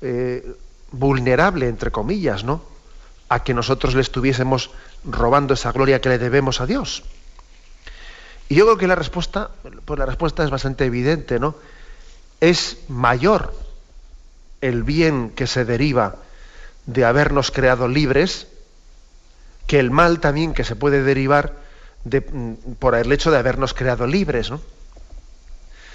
[0.00, 0.54] eh,
[0.92, 2.62] vulnerable, entre comillas, ¿no?
[3.28, 4.70] A que nosotros le estuviésemos
[5.04, 7.02] robando esa gloria que le debemos a Dios.
[8.48, 9.50] Y yo creo que la respuesta,
[9.84, 11.56] pues la respuesta es bastante evidente, ¿no?
[12.40, 13.52] Es mayor
[14.60, 16.16] el bien que se deriva
[16.86, 18.46] de habernos creado libres
[19.66, 21.54] que el mal también que se puede derivar
[22.04, 24.50] de, mm, por el hecho de habernos creado libres.
[24.50, 24.60] ¿no?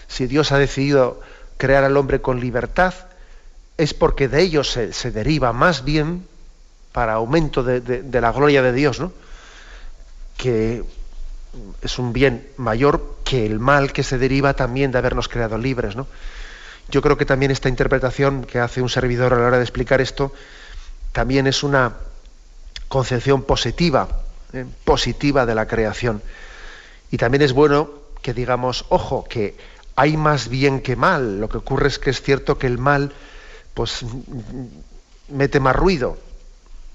[0.08, 1.22] Si Dios ha decidido
[1.58, 2.94] crear al hombre con libertad,
[3.78, 6.28] es porque de ello se, deriva más bien,
[6.92, 9.14] para aumento de, la gloria de Dios, ¿no?
[10.38, 10.84] que
[11.82, 15.96] es un bien mayor que el mal que se deriva también de habernos creado libres.
[15.96, 16.08] ¿no?
[16.90, 20.02] Yo creo que también esta interpretación que hace un servidor a la hora de explicar
[20.02, 20.34] esto,
[21.14, 21.94] también es una,
[22.92, 24.10] concepción positiva,
[24.52, 26.22] eh, positiva de la creación.
[27.10, 27.90] Y también es bueno
[28.22, 29.56] que digamos, ojo, que
[29.96, 31.40] hay más bien que mal.
[31.40, 33.14] Lo que ocurre es que es cierto que el mal,
[33.74, 34.06] pues,
[35.30, 36.18] mete más ruido,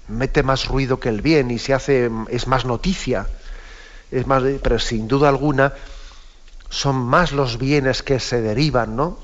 [0.07, 3.27] mete más ruido que el bien y se hace, es más noticia.
[4.11, 5.73] Es más, pero sin duda alguna
[6.69, 9.17] son más los bienes que se derivan, ¿no?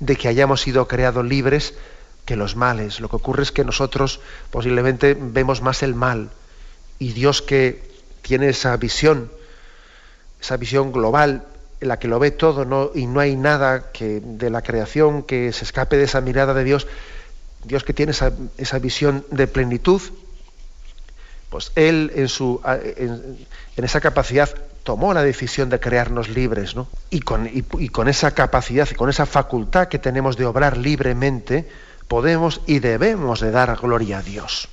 [0.00, 1.72] De que hayamos sido creados libres
[2.30, 3.00] que los males.
[3.00, 4.20] Lo que ocurre es que nosotros
[4.52, 6.30] posiblemente vemos más el mal
[7.00, 7.82] y Dios que
[8.22, 9.32] tiene esa visión,
[10.40, 11.44] esa visión global
[11.80, 15.64] la que lo ve todo y no hay nada que, de la creación que se
[15.64, 16.86] escape de esa mirada de Dios,
[17.64, 20.00] Dios que tiene esa, visión de plenitud,
[21.48, 23.44] pues Él en, su, en,
[23.76, 24.50] esa capacidad
[24.84, 26.86] tomó la decisión de crearnos libres, ¿no?
[27.10, 31.66] Y con, y con esa capacidad y con esa facultad que tenemos de obrar libremente,
[32.10, 34.68] podemos y debemos de dar gloria a Dios.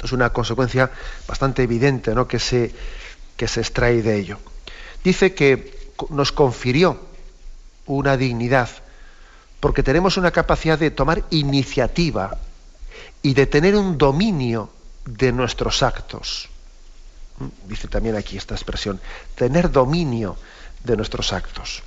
[0.00, 0.92] Es una consecuencia
[1.26, 2.28] bastante evidente ¿no?
[2.28, 2.72] que, se,
[3.36, 4.38] que se extrae de ello.
[5.02, 7.00] Dice que nos confirió
[7.86, 8.68] una dignidad
[9.58, 12.38] porque tenemos una capacidad de tomar iniciativa
[13.20, 14.70] y de tener un dominio
[15.06, 16.50] de nuestros actos.
[17.38, 17.68] ¿Mm?
[17.68, 19.00] Dice también aquí esta expresión,
[19.34, 20.36] tener dominio
[20.84, 21.82] de nuestros actos.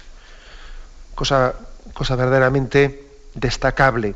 [1.15, 1.56] Cosa,
[1.94, 3.05] cosa verdaderamente
[3.36, 4.15] destacable,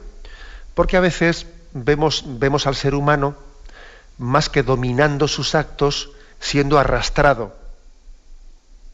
[0.73, 3.36] porque a veces vemos, vemos al ser humano
[4.17, 7.55] más que dominando sus actos, siendo arrastrado,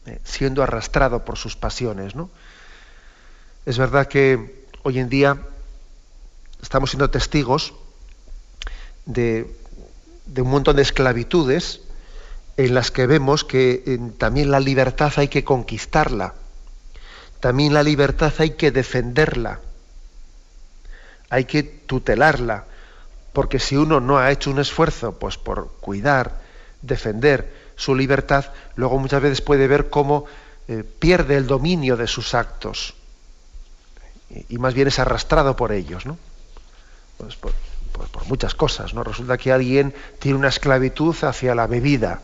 [0.06, 2.14] eh, siendo arrastrado por sus pasiones.
[2.14, 2.30] ¿no?
[3.64, 5.38] Es verdad que hoy en día
[6.62, 7.74] estamos siendo testigos
[9.04, 9.56] de,
[10.36, 11.80] un montón de esclavitudes
[12.56, 16.34] en las que vemos que también la libertad hay que conquistarla,
[17.40, 19.60] también la libertad hay que defenderla,
[21.30, 22.64] hay que tutelarla,
[23.32, 26.40] porque si uno no ha hecho un esfuerzo pues, por cuidar,
[26.82, 30.24] defender su libertad, luego muchas veces puede ver cómo
[30.68, 32.94] eh, pierde el dominio de sus actos
[34.48, 36.18] y, más bien es arrastrado por ellos, ¿no?
[37.16, 37.52] Pues por,
[38.26, 39.04] muchas cosas, ¿no?
[39.04, 42.20] Resulta que alguien tiene una esclavitud hacia la bebida,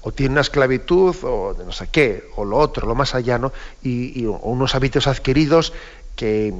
[0.00, 3.52] o tiene una esclavitud, o no sé qué, o lo otro, lo más allá, ¿no?
[3.82, 5.72] Y, unos hábitos adquiridos
[6.16, 6.54] que,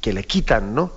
[0.00, 0.92] que le quitan, ¿no?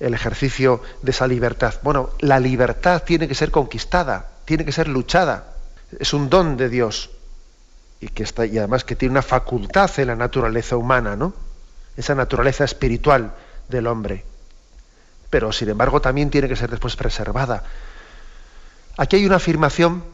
[0.00, 1.74] el ejercicio de esa libertad.
[1.82, 5.54] Bueno, la libertad tiene que ser conquistada, tiene que ser luchada.
[5.98, 7.10] Es un don de Dios
[8.00, 11.32] y que está y además que tiene una facultad en la naturaleza humana, ¿no?
[11.96, 13.34] Esa naturaleza espiritual
[13.68, 14.24] del hombre.
[15.30, 17.64] Pero sin embargo también tiene que ser después preservada.
[18.96, 20.04] Aquí hay una afirmación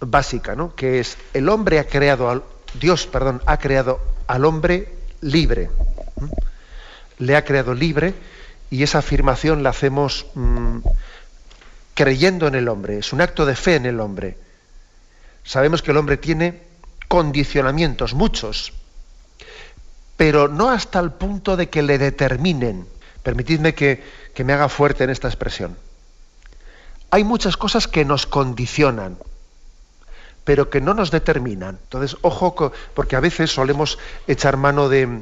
[0.00, 0.74] básica, ¿no?
[0.74, 2.42] Que es el hombre ha creado al
[2.80, 5.70] Dios, perdón, ha creado al hombre libre.
[7.18, 8.14] Le ha creado libre
[8.70, 10.78] y esa afirmación la hacemos mm,
[11.94, 14.38] creyendo en el hombre, es un acto de fe en el hombre.
[15.42, 16.62] Sabemos que el hombre tiene
[17.08, 18.72] condicionamientos, muchos,
[20.16, 22.86] pero no hasta el punto de que le determinen.
[23.22, 24.02] Permitidme que,
[24.34, 25.76] que me haga fuerte en esta expresión.
[27.10, 29.18] Hay muchas cosas que nos condicionan,
[30.48, 31.76] pero que no nos determinan.
[31.76, 35.20] Entonces, ojo, porque a veces solemos echar mano de,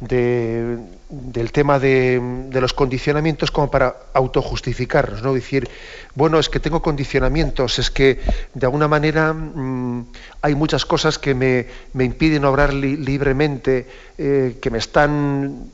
[0.00, 2.20] del tema de,
[2.52, 5.32] los condicionamientos como para autojustificarnos, ¿no?
[5.32, 5.66] Decir,
[6.14, 8.20] bueno, es que tengo condicionamientos, es que
[8.52, 10.08] de alguna manera mm,
[10.42, 15.70] hay muchas cosas que me, impiden obrar libremente, eh, que me están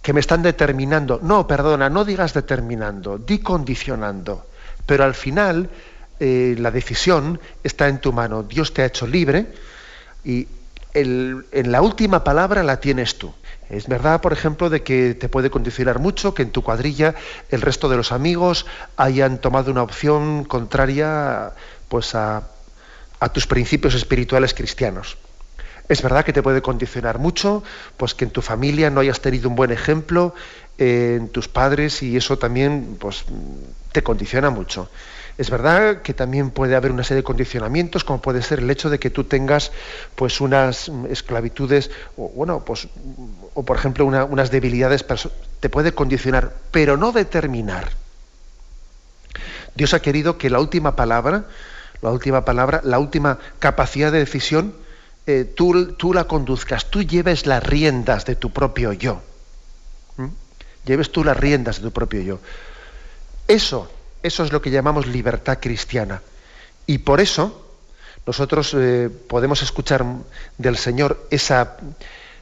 [0.00, 1.20] que me están determinando.
[1.22, 4.46] No, perdona, no digas determinando, di condicionando.
[4.86, 5.68] Pero al final
[6.20, 8.42] eh, la decisión está en tu mano.
[8.42, 9.46] Dios te ha hecho libre
[10.24, 10.48] y
[10.94, 13.32] en la última palabra la tienes tú.
[13.70, 17.14] Es verdad, por ejemplo, de que te puede condicionar mucho que en tu cuadrilla
[17.50, 21.52] el resto de los amigos hayan tomado una opción contraria
[21.88, 22.44] pues, a,
[23.32, 25.18] tus principios espirituales cristianos.
[25.88, 27.62] Es verdad que te puede condicionar mucho,
[27.96, 30.34] pues que en tu familia no hayas tenido un buen ejemplo,
[30.78, 33.24] en tus padres, y eso también pues,
[33.92, 34.90] te condiciona mucho.
[35.38, 38.90] Es verdad que también puede haber una serie de condicionamientos, como puede ser el hecho
[38.90, 39.70] de que tú tengas
[40.16, 42.88] pues unas esclavitudes, o bueno, pues,
[43.54, 45.06] o por ejemplo unas debilidades,
[45.60, 47.92] te puede condicionar, pero no determinar.
[49.76, 51.44] Dios ha querido que la última palabra,
[52.02, 54.74] la última palabra, la última capacidad de decisión,
[55.28, 59.22] eh, tú, tú, la conduzcas, tú lleves las riendas de tu propio yo.
[60.84, 62.40] Lleves tú las riendas de tu propio yo.
[63.46, 63.88] Eso
[64.22, 66.22] eso es lo que llamamos libertad cristiana.
[66.86, 67.64] Y por eso
[68.26, 70.04] nosotros eh, podemos escuchar
[70.58, 71.76] del Señor esa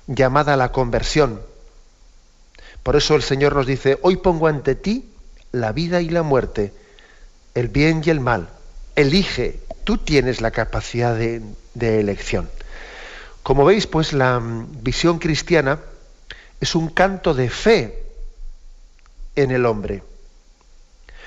[0.07, 1.41] llamada a la conversión.
[2.83, 5.11] Por eso el Señor nos dice, hoy pongo ante ti
[5.53, 6.73] la vida y la muerte,
[7.55, 8.49] el bien y el mal.
[8.95, 11.43] Elige, tú tienes la capacidad de,
[12.01, 12.49] elección.
[13.43, 15.81] Como veis, pues la mm, visión cristiana
[16.61, 18.03] es un canto de fe
[19.37, 20.03] en el hombre.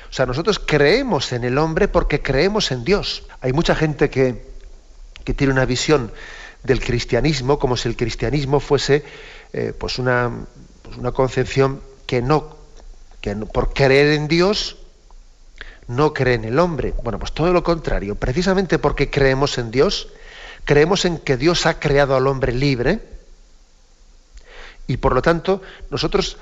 [0.09, 3.23] O sea, nosotros creemos en el hombre porque creemos en Dios.
[3.41, 4.49] Hay mucha gente que,
[5.35, 6.11] tiene una visión
[6.63, 9.03] del cristianismo como si el cristianismo fuese
[9.53, 10.31] eh, pues una,
[10.81, 12.57] pues una, concepción que no,
[13.21, 14.77] que por creer en Dios
[15.87, 16.95] no cree en el hombre.
[17.03, 18.15] Bueno, pues todo lo contrario.
[18.15, 20.07] Precisamente porque creemos en Dios,
[20.69, 22.99] Creemos en que Dios ha creado al hombre libre
[24.85, 26.37] y por lo tanto nosotros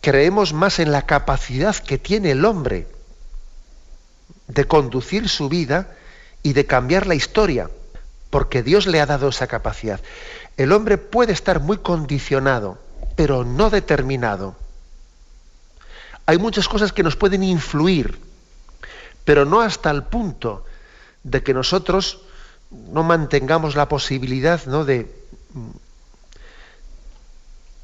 [0.00, 2.86] creemos más en la capacidad que tiene el hombre
[4.48, 5.96] de conducir su vida
[6.42, 7.70] y de cambiar la historia,
[8.30, 10.00] porque Dios le ha dado esa capacidad.
[10.56, 12.78] El hombre puede estar muy condicionado,
[13.16, 14.56] pero no determinado.
[16.26, 18.18] Hay muchas cosas que nos pueden influir,
[19.24, 20.64] pero no hasta el punto
[21.22, 22.20] de que nosotros
[22.70, 24.84] no mantengamos la posibilidad ¿no?
[24.84, 25.14] de,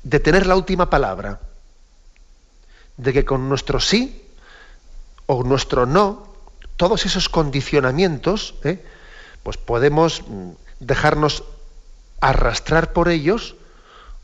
[0.02, 1.40] de tener la última palabra,
[2.96, 4.26] de que con nuestro sí
[5.26, 6.30] o nuestro no,
[6.81, 8.83] todos esos condicionamientos, ¿eh?
[9.43, 11.45] pues podemos mm, dejarnos
[12.22, 13.55] arrastrar por ellos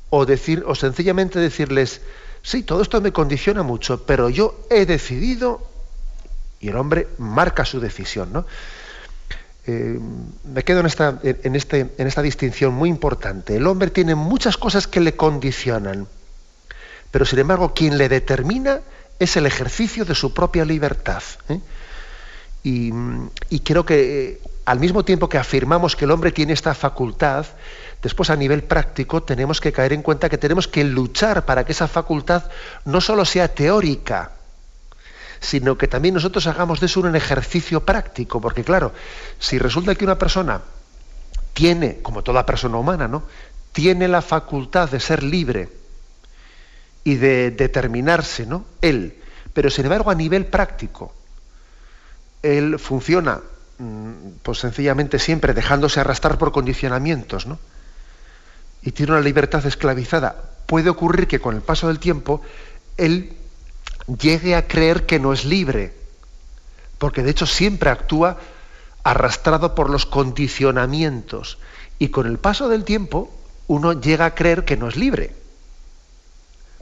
[0.08, 2.00] o decir, o sencillamente decirles,
[2.40, 5.68] sí, todo esto me condiciona mucho, pero yo he decidido,
[6.58, 8.46] y el hombre marca su decisión, ¿no?
[9.66, 10.00] Eh,
[10.44, 13.56] me quedo en esta, en, este, en esta distinción muy importante.
[13.56, 16.08] El hombre tiene muchas cosas que le condicionan,
[17.10, 18.80] pero sin embargo quien le determina
[19.18, 21.22] es el ejercicio de su propia libertad.
[21.50, 21.60] ¿eh?
[22.68, 27.46] Y, creo que eh, al mismo tiempo que afirmamos que el hombre tiene esta facultad,
[28.02, 31.70] después a nivel práctico tenemos que caer en cuenta que tenemos que luchar para que
[31.70, 32.50] esa facultad
[32.84, 34.32] no solo sea teórica,
[35.38, 38.92] sino que también nosotros hagamos de eso un ejercicio práctico, porque claro,
[39.38, 40.60] si resulta que una persona
[41.54, 43.22] tiene, como toda persona humana, ¿no?
[43.70, 45.68] tiene la facultad de ser libre
[47.04, 48.64] y de determinarse, ¿no?
[48.80, 51.14] Él, pero sin embargo a nivel práctico,
[52.42, 53.40] él funciona
[53.78, 57.58] mm, pues sencillamente siempre dejándose arrastrar por condicionamientos, ¿no?
[58.82, 60.36] Y tiene una libertad esclavizada.
[60.66, 62.42] Puede ocurrir que con el paso del tiempo
[62.96, 63.36] él
[64.06, 65.92] llegue a creer que no es libre,
[66.98, 68.38] porque de hecho siempre actúa
[69.02, 71.58] arrastrado por los condicionamientos
[71.98, 73.32] y con el paso del tiempo
[73.66, 75.34] uno llega a creer que no es libre,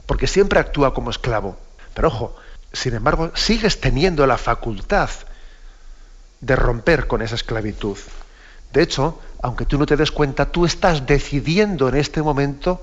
[0.05, 1.57] porque siempre actúa como esclavo.
[1.93, 2.35] Pero ojo,
[2.73, 5.09] sin embargo, sigues teniendo la facultad
[6.45, 7.97] de romper con esa esclavitud.
[8.71, 12.81] De hecho, aunque tú no te des cuenta, tú estás decidiendo en este momento,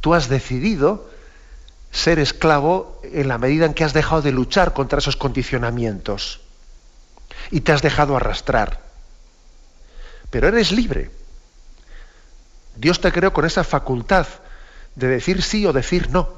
[0.00, 1.10] tú has decidido
[1.90, 6.40] ser esclavo en la medida en que has dejado de luchar contra esos condicionamientos
[7.50, 8.80] y te has dejado arrastrar.
[10.30, 11.10] Pero eres libre.
[12.76, 14.26] Dios te creó con esa facultad
[14.94, 16.28] de decir sí o decir no.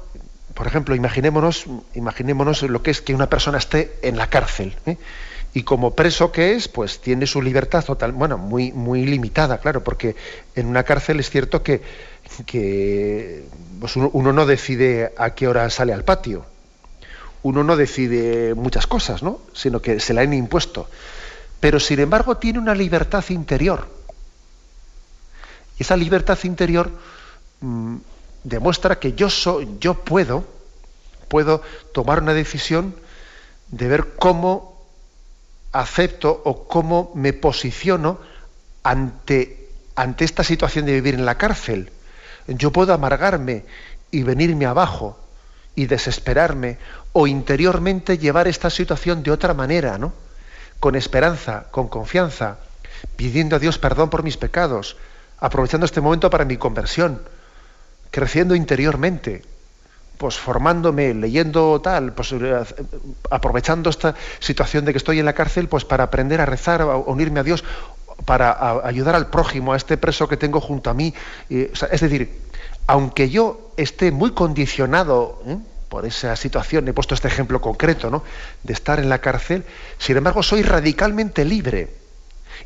[0.55, 4.75] Por ejemplo, imaginémonos, imaginémonos lo que es que una persona esté en la cárcel.
[4.87, 4.97] ¿eh?
[5.53, 9.83] Y como preso que es, pues tiene su libertad total, bueno, muy, muy limitada, claro,
[9.83, 10.15] porque
[10.55, 11.81] en una cárcel es cierto que,
[12.47, 13.45] que
[13.79, 16.45] pues uno, no decide a qué hora sale al patio.
[17.43, 19.41] Uno no decide muchas cosas, ¿no?
[19.53, 20.89] Sino que se la han impuesto.
[21.59, 23.87] Pero sin embargo tiene una libertad interior.
[25.77, 26.89] Y esa libertad interior
[27.61, 27.97] mm,
[28.43, 30.45] demuestra que yo soy, yo puedo,
[31.27, 31.61] puedo
[31.93, 32.95] tomar una decisión
[33.67, 34.72] de ver cómo
[35.73, 38.19] acepto o cómo me posiciono
[38.83, 41.91] ante, ante esta situación de vivir en la cárcel.
[42.47, 43.65] Yo puedo amargarme
[44.11, 45.19] y venirme abajo
[45.75, 46.77] y desesperarme
[47.11, 50.13] o interiormente llevar esta situación de otra manera, ¿no?
[50.79, 52.59] Con esperanza, con confianza,
[53.15, 54.97] pidiendo a Dios perdón por mis pecados,
[55.39, 57.21] aprovechando este momento para mi conversión,
[58.11, 59.43] creciendo interiormente,
[60.17, 62.63] pues formándome, leyendo tal, pues eh,
[63.29, 66.95] aprovechando esta situación de que estoy en la cárcel, pues para aprender a rezar, a
[66.97, 67.63] unirme a Dios,
[68.25, 71.13] para ayudar al prójimo, a este preso que tengo junto a mí.
[71.49, 72.43] es decir,
[72.87, 75.57] aunque yo esté muy condicionado ¿eh?
[75.89, 78.23] por esa situación, he puesto este ejemplo concreto, ¿no?
[78.63, 79.63] De estar en la cárcel,
[79.97, 81.95] sin embargo soy radicalmente libre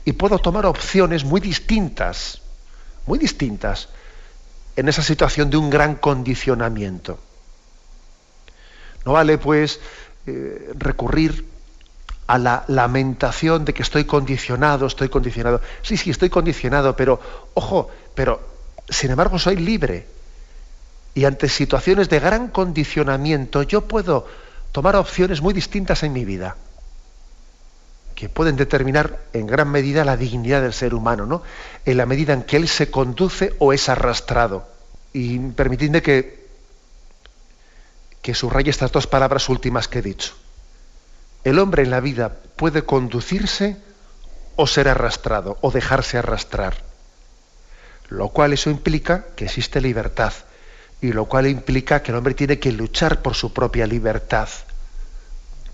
[0.06, 2.42] y puedo tomar opciones muy distintas,
[3.06, 3.90] muy distintas,
[4.76, 7.20] en esa situación de un gran condicionamiento.
[9.08, 9.80] No vale, pues,
[10.26, 11.46] eh, recurrir
[12.28, 15.62] a la lamentación de que estoy condicionado, estoy condicionado.
[15.82, 17.22] Sí, sí, estoy condicionado, pero,
[17.54, 18.42] ojo, pero,
[18.90, 20.08] sin embargo, soy libre.
[21.14, 24.28] Y ante situaciones de gran condicionamiento, yo puedo
[24.74, 26.58] tomar opciones muy distintas en mi vida,
[28.14, 31.44] que pueden determinar en gran medida la dignidad del ser humano, ¿no?
[31.86, 34.68] En la medida en que él se conduce o es arrastrado.
[35.14, 36.37] Y permitidme que
[38.28, 40.34] que subraye estas dos palabras últimas que he dicho.
[41.46, 43.78] El hombre en la vida puede conducirse
[44.58, 46.76] o ser arrastrado o dejarse arrastrar.
[48.10, 50.34] Lo cual eso implica que existe libertad
[51.00, 54.50] y lo cual implica que el hombre tiene que luchar por su propia libertad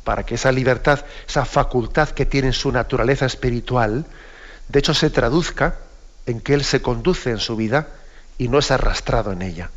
[0.03, 4.05] para que esa libertad, esa facultad que tiene en su naturaleza espiritual,
[4.69, 5.79] de hecho se traduzca
[6.27, 7.87] en que Él se conduce en su vida
[8.37, 9.71] y no es arrastrado en ella.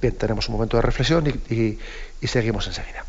[0.00, 1.78] Bien, tenemos un momento de reflexión y,
[2.26, 3.04] seguimos enseguida.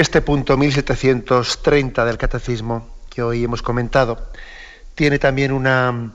[0.00, 4.30] Este punto 1730 del Catecismo que hoy hemos comentado
[4.94, 6.14] tiene también una,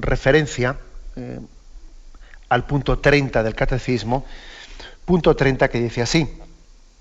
[0.00, 0.78] referencia
[1.14, 1.40] eh,
[2.48, 4.24] al punto 30 del Catecismo,
[5.04, 6.26] punto 30 que dice así: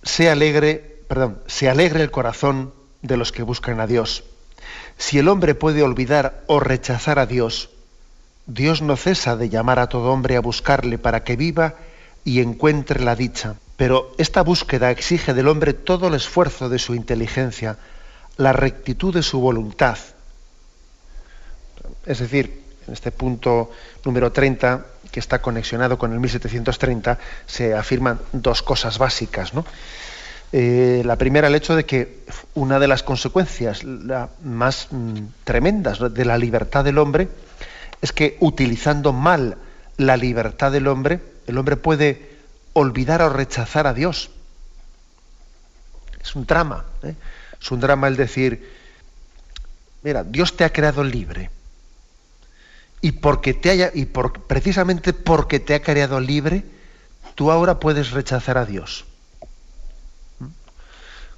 [0.04, 1.02] se alegre,
[1.46, 4.26] se alegre el corazón de los que buscan a Dios.
[4.98, 7.70] Si el hombre puede olvidar o rechazar a Dios,
[8.48, 11.76] Dios no cesa de llamar a todo hombre a buscarle para que viva
[12.26, 13.56] y encuentre la dicha.
[13.78, 17.78] Pero esta búsqueda exige del hombre todo el esfuerzo de su inteligencia,
[18.36, 19.98] la rectitud de su voluntad.
[22.06, 23.72] Es decir, en este punto
[24.04, 29.52] número 30, que está conexionado con el 1730, se afirman dos cosas básicas.
[30.54, 32.24] Eh, la primera, el hecho de que
[32.56, 33.84] una de las consecuencias
[34.44, 37.28] más mm, tremendas de la libertad del hombre
[38.02, 39.58] es que utilizando mal
[39.98, 42.37] la libertad del hombre, el hombre puede
[42.80, 44.30] olvidar o rechazar a Dios.
[46.22, 47.16] Es un drama, ¿eh?
[47.60, 48.72] es un drama el decir,
[50.04, 51.50] mira, Dios te ha creado libre.
[53.02, 56.66] Y porque te haya, y por, precisamente porque te ha creado libre,
[57.36, 59.06] tú ahora puedes rechazar a Dios.
[60.40, 60.46] ¿Mm?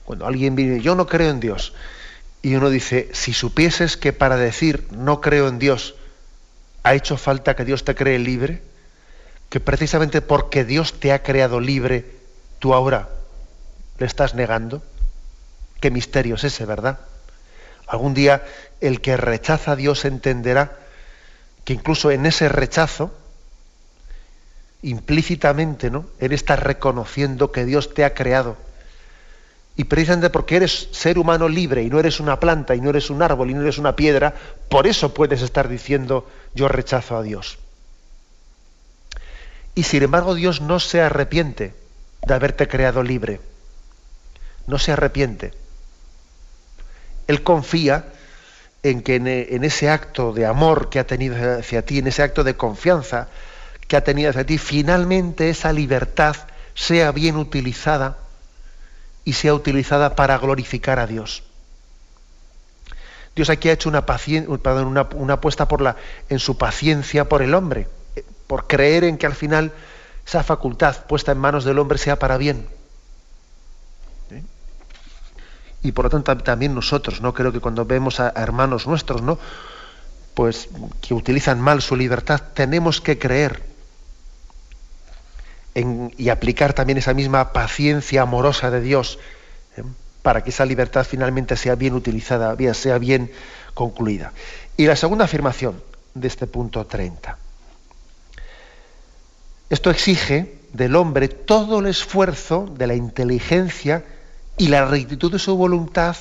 [0.06, 1.74] Cuando alguien viene, yo no creo en Dios,
[2.42, 5.96] y uno dice, si supieses que para decir no creo en Dios
[6.84, 8.62] ha hecho falta que Dios te cree libre,
[9.50, 12.06] que precisamente porque Dios te ha creado libre,
[12.60, 13.10] tú ahora
[13.98, 14.82] le estás negando?
[15.80, 17.00] ¿Qué misterio es ese, verdad?
[17.88, 18.44] Algún día
[18.82, 20.78] el que rechaza a Dios entenderá
[21.66, 23.12] que incluso en ese rechazo,
[24.82, 26.06] implícitamente, ¿no?
[26.20, 28.58] Él está reconociendo que Dios te ha creado.
[29.76, 33.10] Y precisamente porque eres ser humano libre y no eres una planta y no eres
[33.10, 34.34] un árbol y no eres una piedra,
[34.70, 37.58] por eso puedes estar diciendo yo rechazo a Dios.
[39.76, 41.74] Y sin embargo Dios no se arrepiente
[42.26, 43.42] de haberte creado libre.
[44.68, 45.54] No se arrepiente.
[47.28, 48.06] Él confía
[48.84, 52.44] en que en, ese acto de amor que ha tenido hacia ti, en ese acto
[52.44, 53.28] de confianza
[53.88, 56.36] que ha tenido hacia ti, finalmente esa libertad
[56.76, 58.18] sea bien utilizada
[59.26, 61.44] y sea utilizada para glorificar a Dios.
[63.36, 64.06] Dios aquí ha hecho una,
[65.16, 65.96] una, apuesta por la,
[66.30, 67.88] en su paciencia por el hombre
[68.50, 69.72] por creer en que al final
[70.26, 72.68] esa facultad puesta en manos del hombre sea para bien.
[75.84, 77.36] Y por lo tanto también nosotros, ¿no?
[77.36, 79.38] Creo que cuando vemos a, hermanos nuestros, ¿no?
[80.34, 80.68] Pues
[81.00, 83.62] que utilizan mal su libertad, tenemos que creer
[86.18, 89.20] y aplicar también esa misma paciencia amorosa de Dios
[89.78, 89.84] ¿eh?
[90.24, 93.32] para que esa libertad finalmente sea bien utilizada, sea bien
[93.76, 94.34] concluida.
[94.76, 95.84] Y la segunda afirmación
[96.16, 97.38] de este punto 30.
[99.70, 104.04] Esto exige del hombre todo el esfuerzo de la inteligencia
[104.58, 106.16] y la rectitud de su voluntad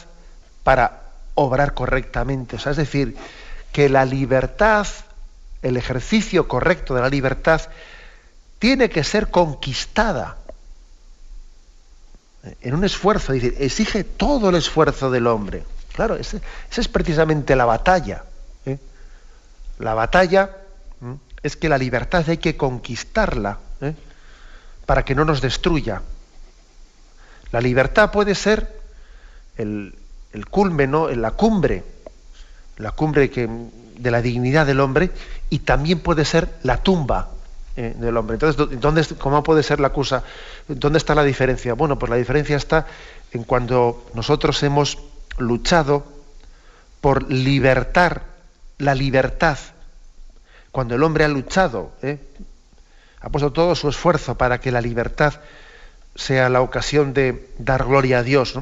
[0.62, 1.02] para
[1.34, 2.56] obrar correctamente.
[2.56, 3.16] O sea, es decir,
[3.72, 4.86] que la libertad,
[5.62, 7.62] el ejercicio correcto de la libertad,
[8.58, 10.36] tiene que ser conquistada
[12.60, 15.64] en un esfuerzo, exige todo el esfuerzo del hombre.
[15.94, 16.40] Claro, esa
[16.76, 18.24] es precisamente la batalla.
[18.66, 18.78] ¿eh?
[19.78, 20.50] La batalla
[21.42, 23.94] es que la libertad hay que conquistarla ¿eh?
[24.86, 26.02] para que no nos destruya.
[27.52, 28.80] La libertad puede ser
[29.56, 29.94] el,
[30.32, 31.08] el culme, ¿no?
[31.08, 31.84] la cumbre,
[32.76, 33.48] la cumbre que,
[33.98, 35.10] de la dignidad del hombre
[35.50, 37.28] y también puede ser la tumba
[37.76, 38.34] eh, del hombre.
[38.34, 40.22] Entonces, ¿dónde, ¿cómo puede ser la cosa?
[40.66, 41.74] ¿Dónde está la diferencia?
[41.74, 42.86] Bueno, pues la diferencia está
[43.32, 44.98] en cuando nosotros hemos
[45.38, 46.04] luchado
[47.00, 48.22] por libertar
[48.78, 49.58] la libertad.
[50.70, 52.18] Cuando el hombre ha luchado, ¿eh?
[53.20, 55.34] ha puesto todo su esfuerzo para que la libertad
[56.14, 58.58] sea la ocasión de dar gloria a Dios,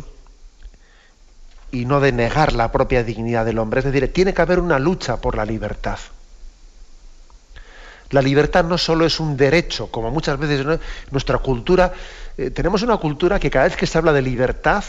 [1.70, 3.80] y no de negar la propia dignidad del hombre.
[3.80, 5.98] Es decir, tiene que haber una lucha por la libertad.
[8.10, 10.64] La libertad no solo es un derecho, como muchas veces
[11.10, 11.92] nuestra cultura,
[12.38, 14.84] eh, tenemos una cultura que cada vez que se habla de libertad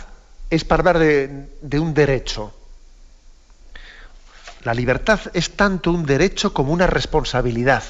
[0.50, 2.54] es para hablar de un derecho.
[4.68, 7.84] La libertad es tanto un derecho como una responsabilidad.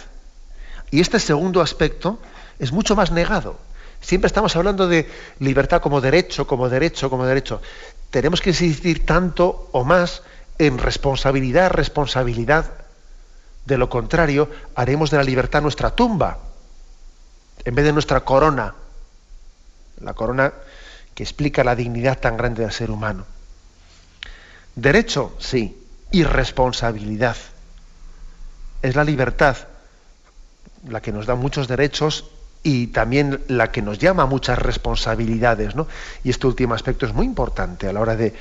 [0.91, 2.19] Y este segundo aspecto
[2.59, 3.57] es mucho más negado.
[3.99, 5.09] Siempre estamos hablando de
[5.39, 7.63] libertad como derecho, como derecho, como derecho
[8.11, 10.21] tenemos que insistir tanto o más
[10.59, 12.71] en responsabilidad, responsabilidad.
[13.65, 16.37] De lo contrario, haremos de la libertad nuestra tumba,
[17.65, 18.75] en vez de nuestra corona.
[20.01, 20.53] La corona
[21.15, 23.25] que explica la dignidad tan grande del ser humano.
[24.75, 27.35] Derecho, sí, y responsabilidad.
[28.81, 29.57] Es la libertad
[30.87, 32.25] la que nos da muchos derechos
[32.63, 35.87] y también la que nos llama a muchas responsabilidades, ¿no?
[36.23, 38.33] Y este último aspecto es muy importante a la hora de,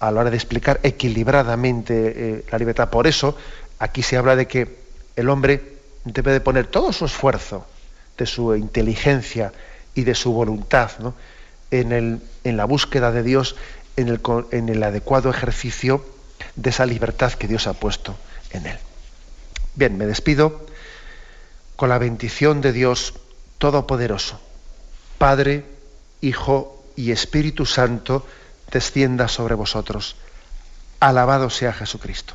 [0.00, 2.90] a la hora de explicar equilibradamente eh, la libertad.
[2.90, 3.36] Por eso,
[3.78, 4.76] aquí se habla de que
[5.16, 7.66] el hombre debe de poner todo su esfuerzo,
[8.16, 9.52] de su inteligencia
[9.94, 11.14] y de su voluntad, ¿no?
[11.70, 13.56] en, el, en la búsqueda de Dios,
[13.96, 14.20] en el,
[14.52, 16.04] en el adecuado ejercicio
[16.56, 18.16] de esa libertad que Dios ha puesto
[18.50, 18.78] en él.
[19.74, 20.66] Bien, me despido
[21.76, 23.14] con la bendición de Dios
[23.58, 24.40] Todopoderoso,
[25.18, 25.64] Padre,
[26.20, 28.26] Hijo y Espíritu Santo,
[28.70, 30.16] descienda sobre vosotros.
[31.00, 32.34] Alabado sea Jesucristo.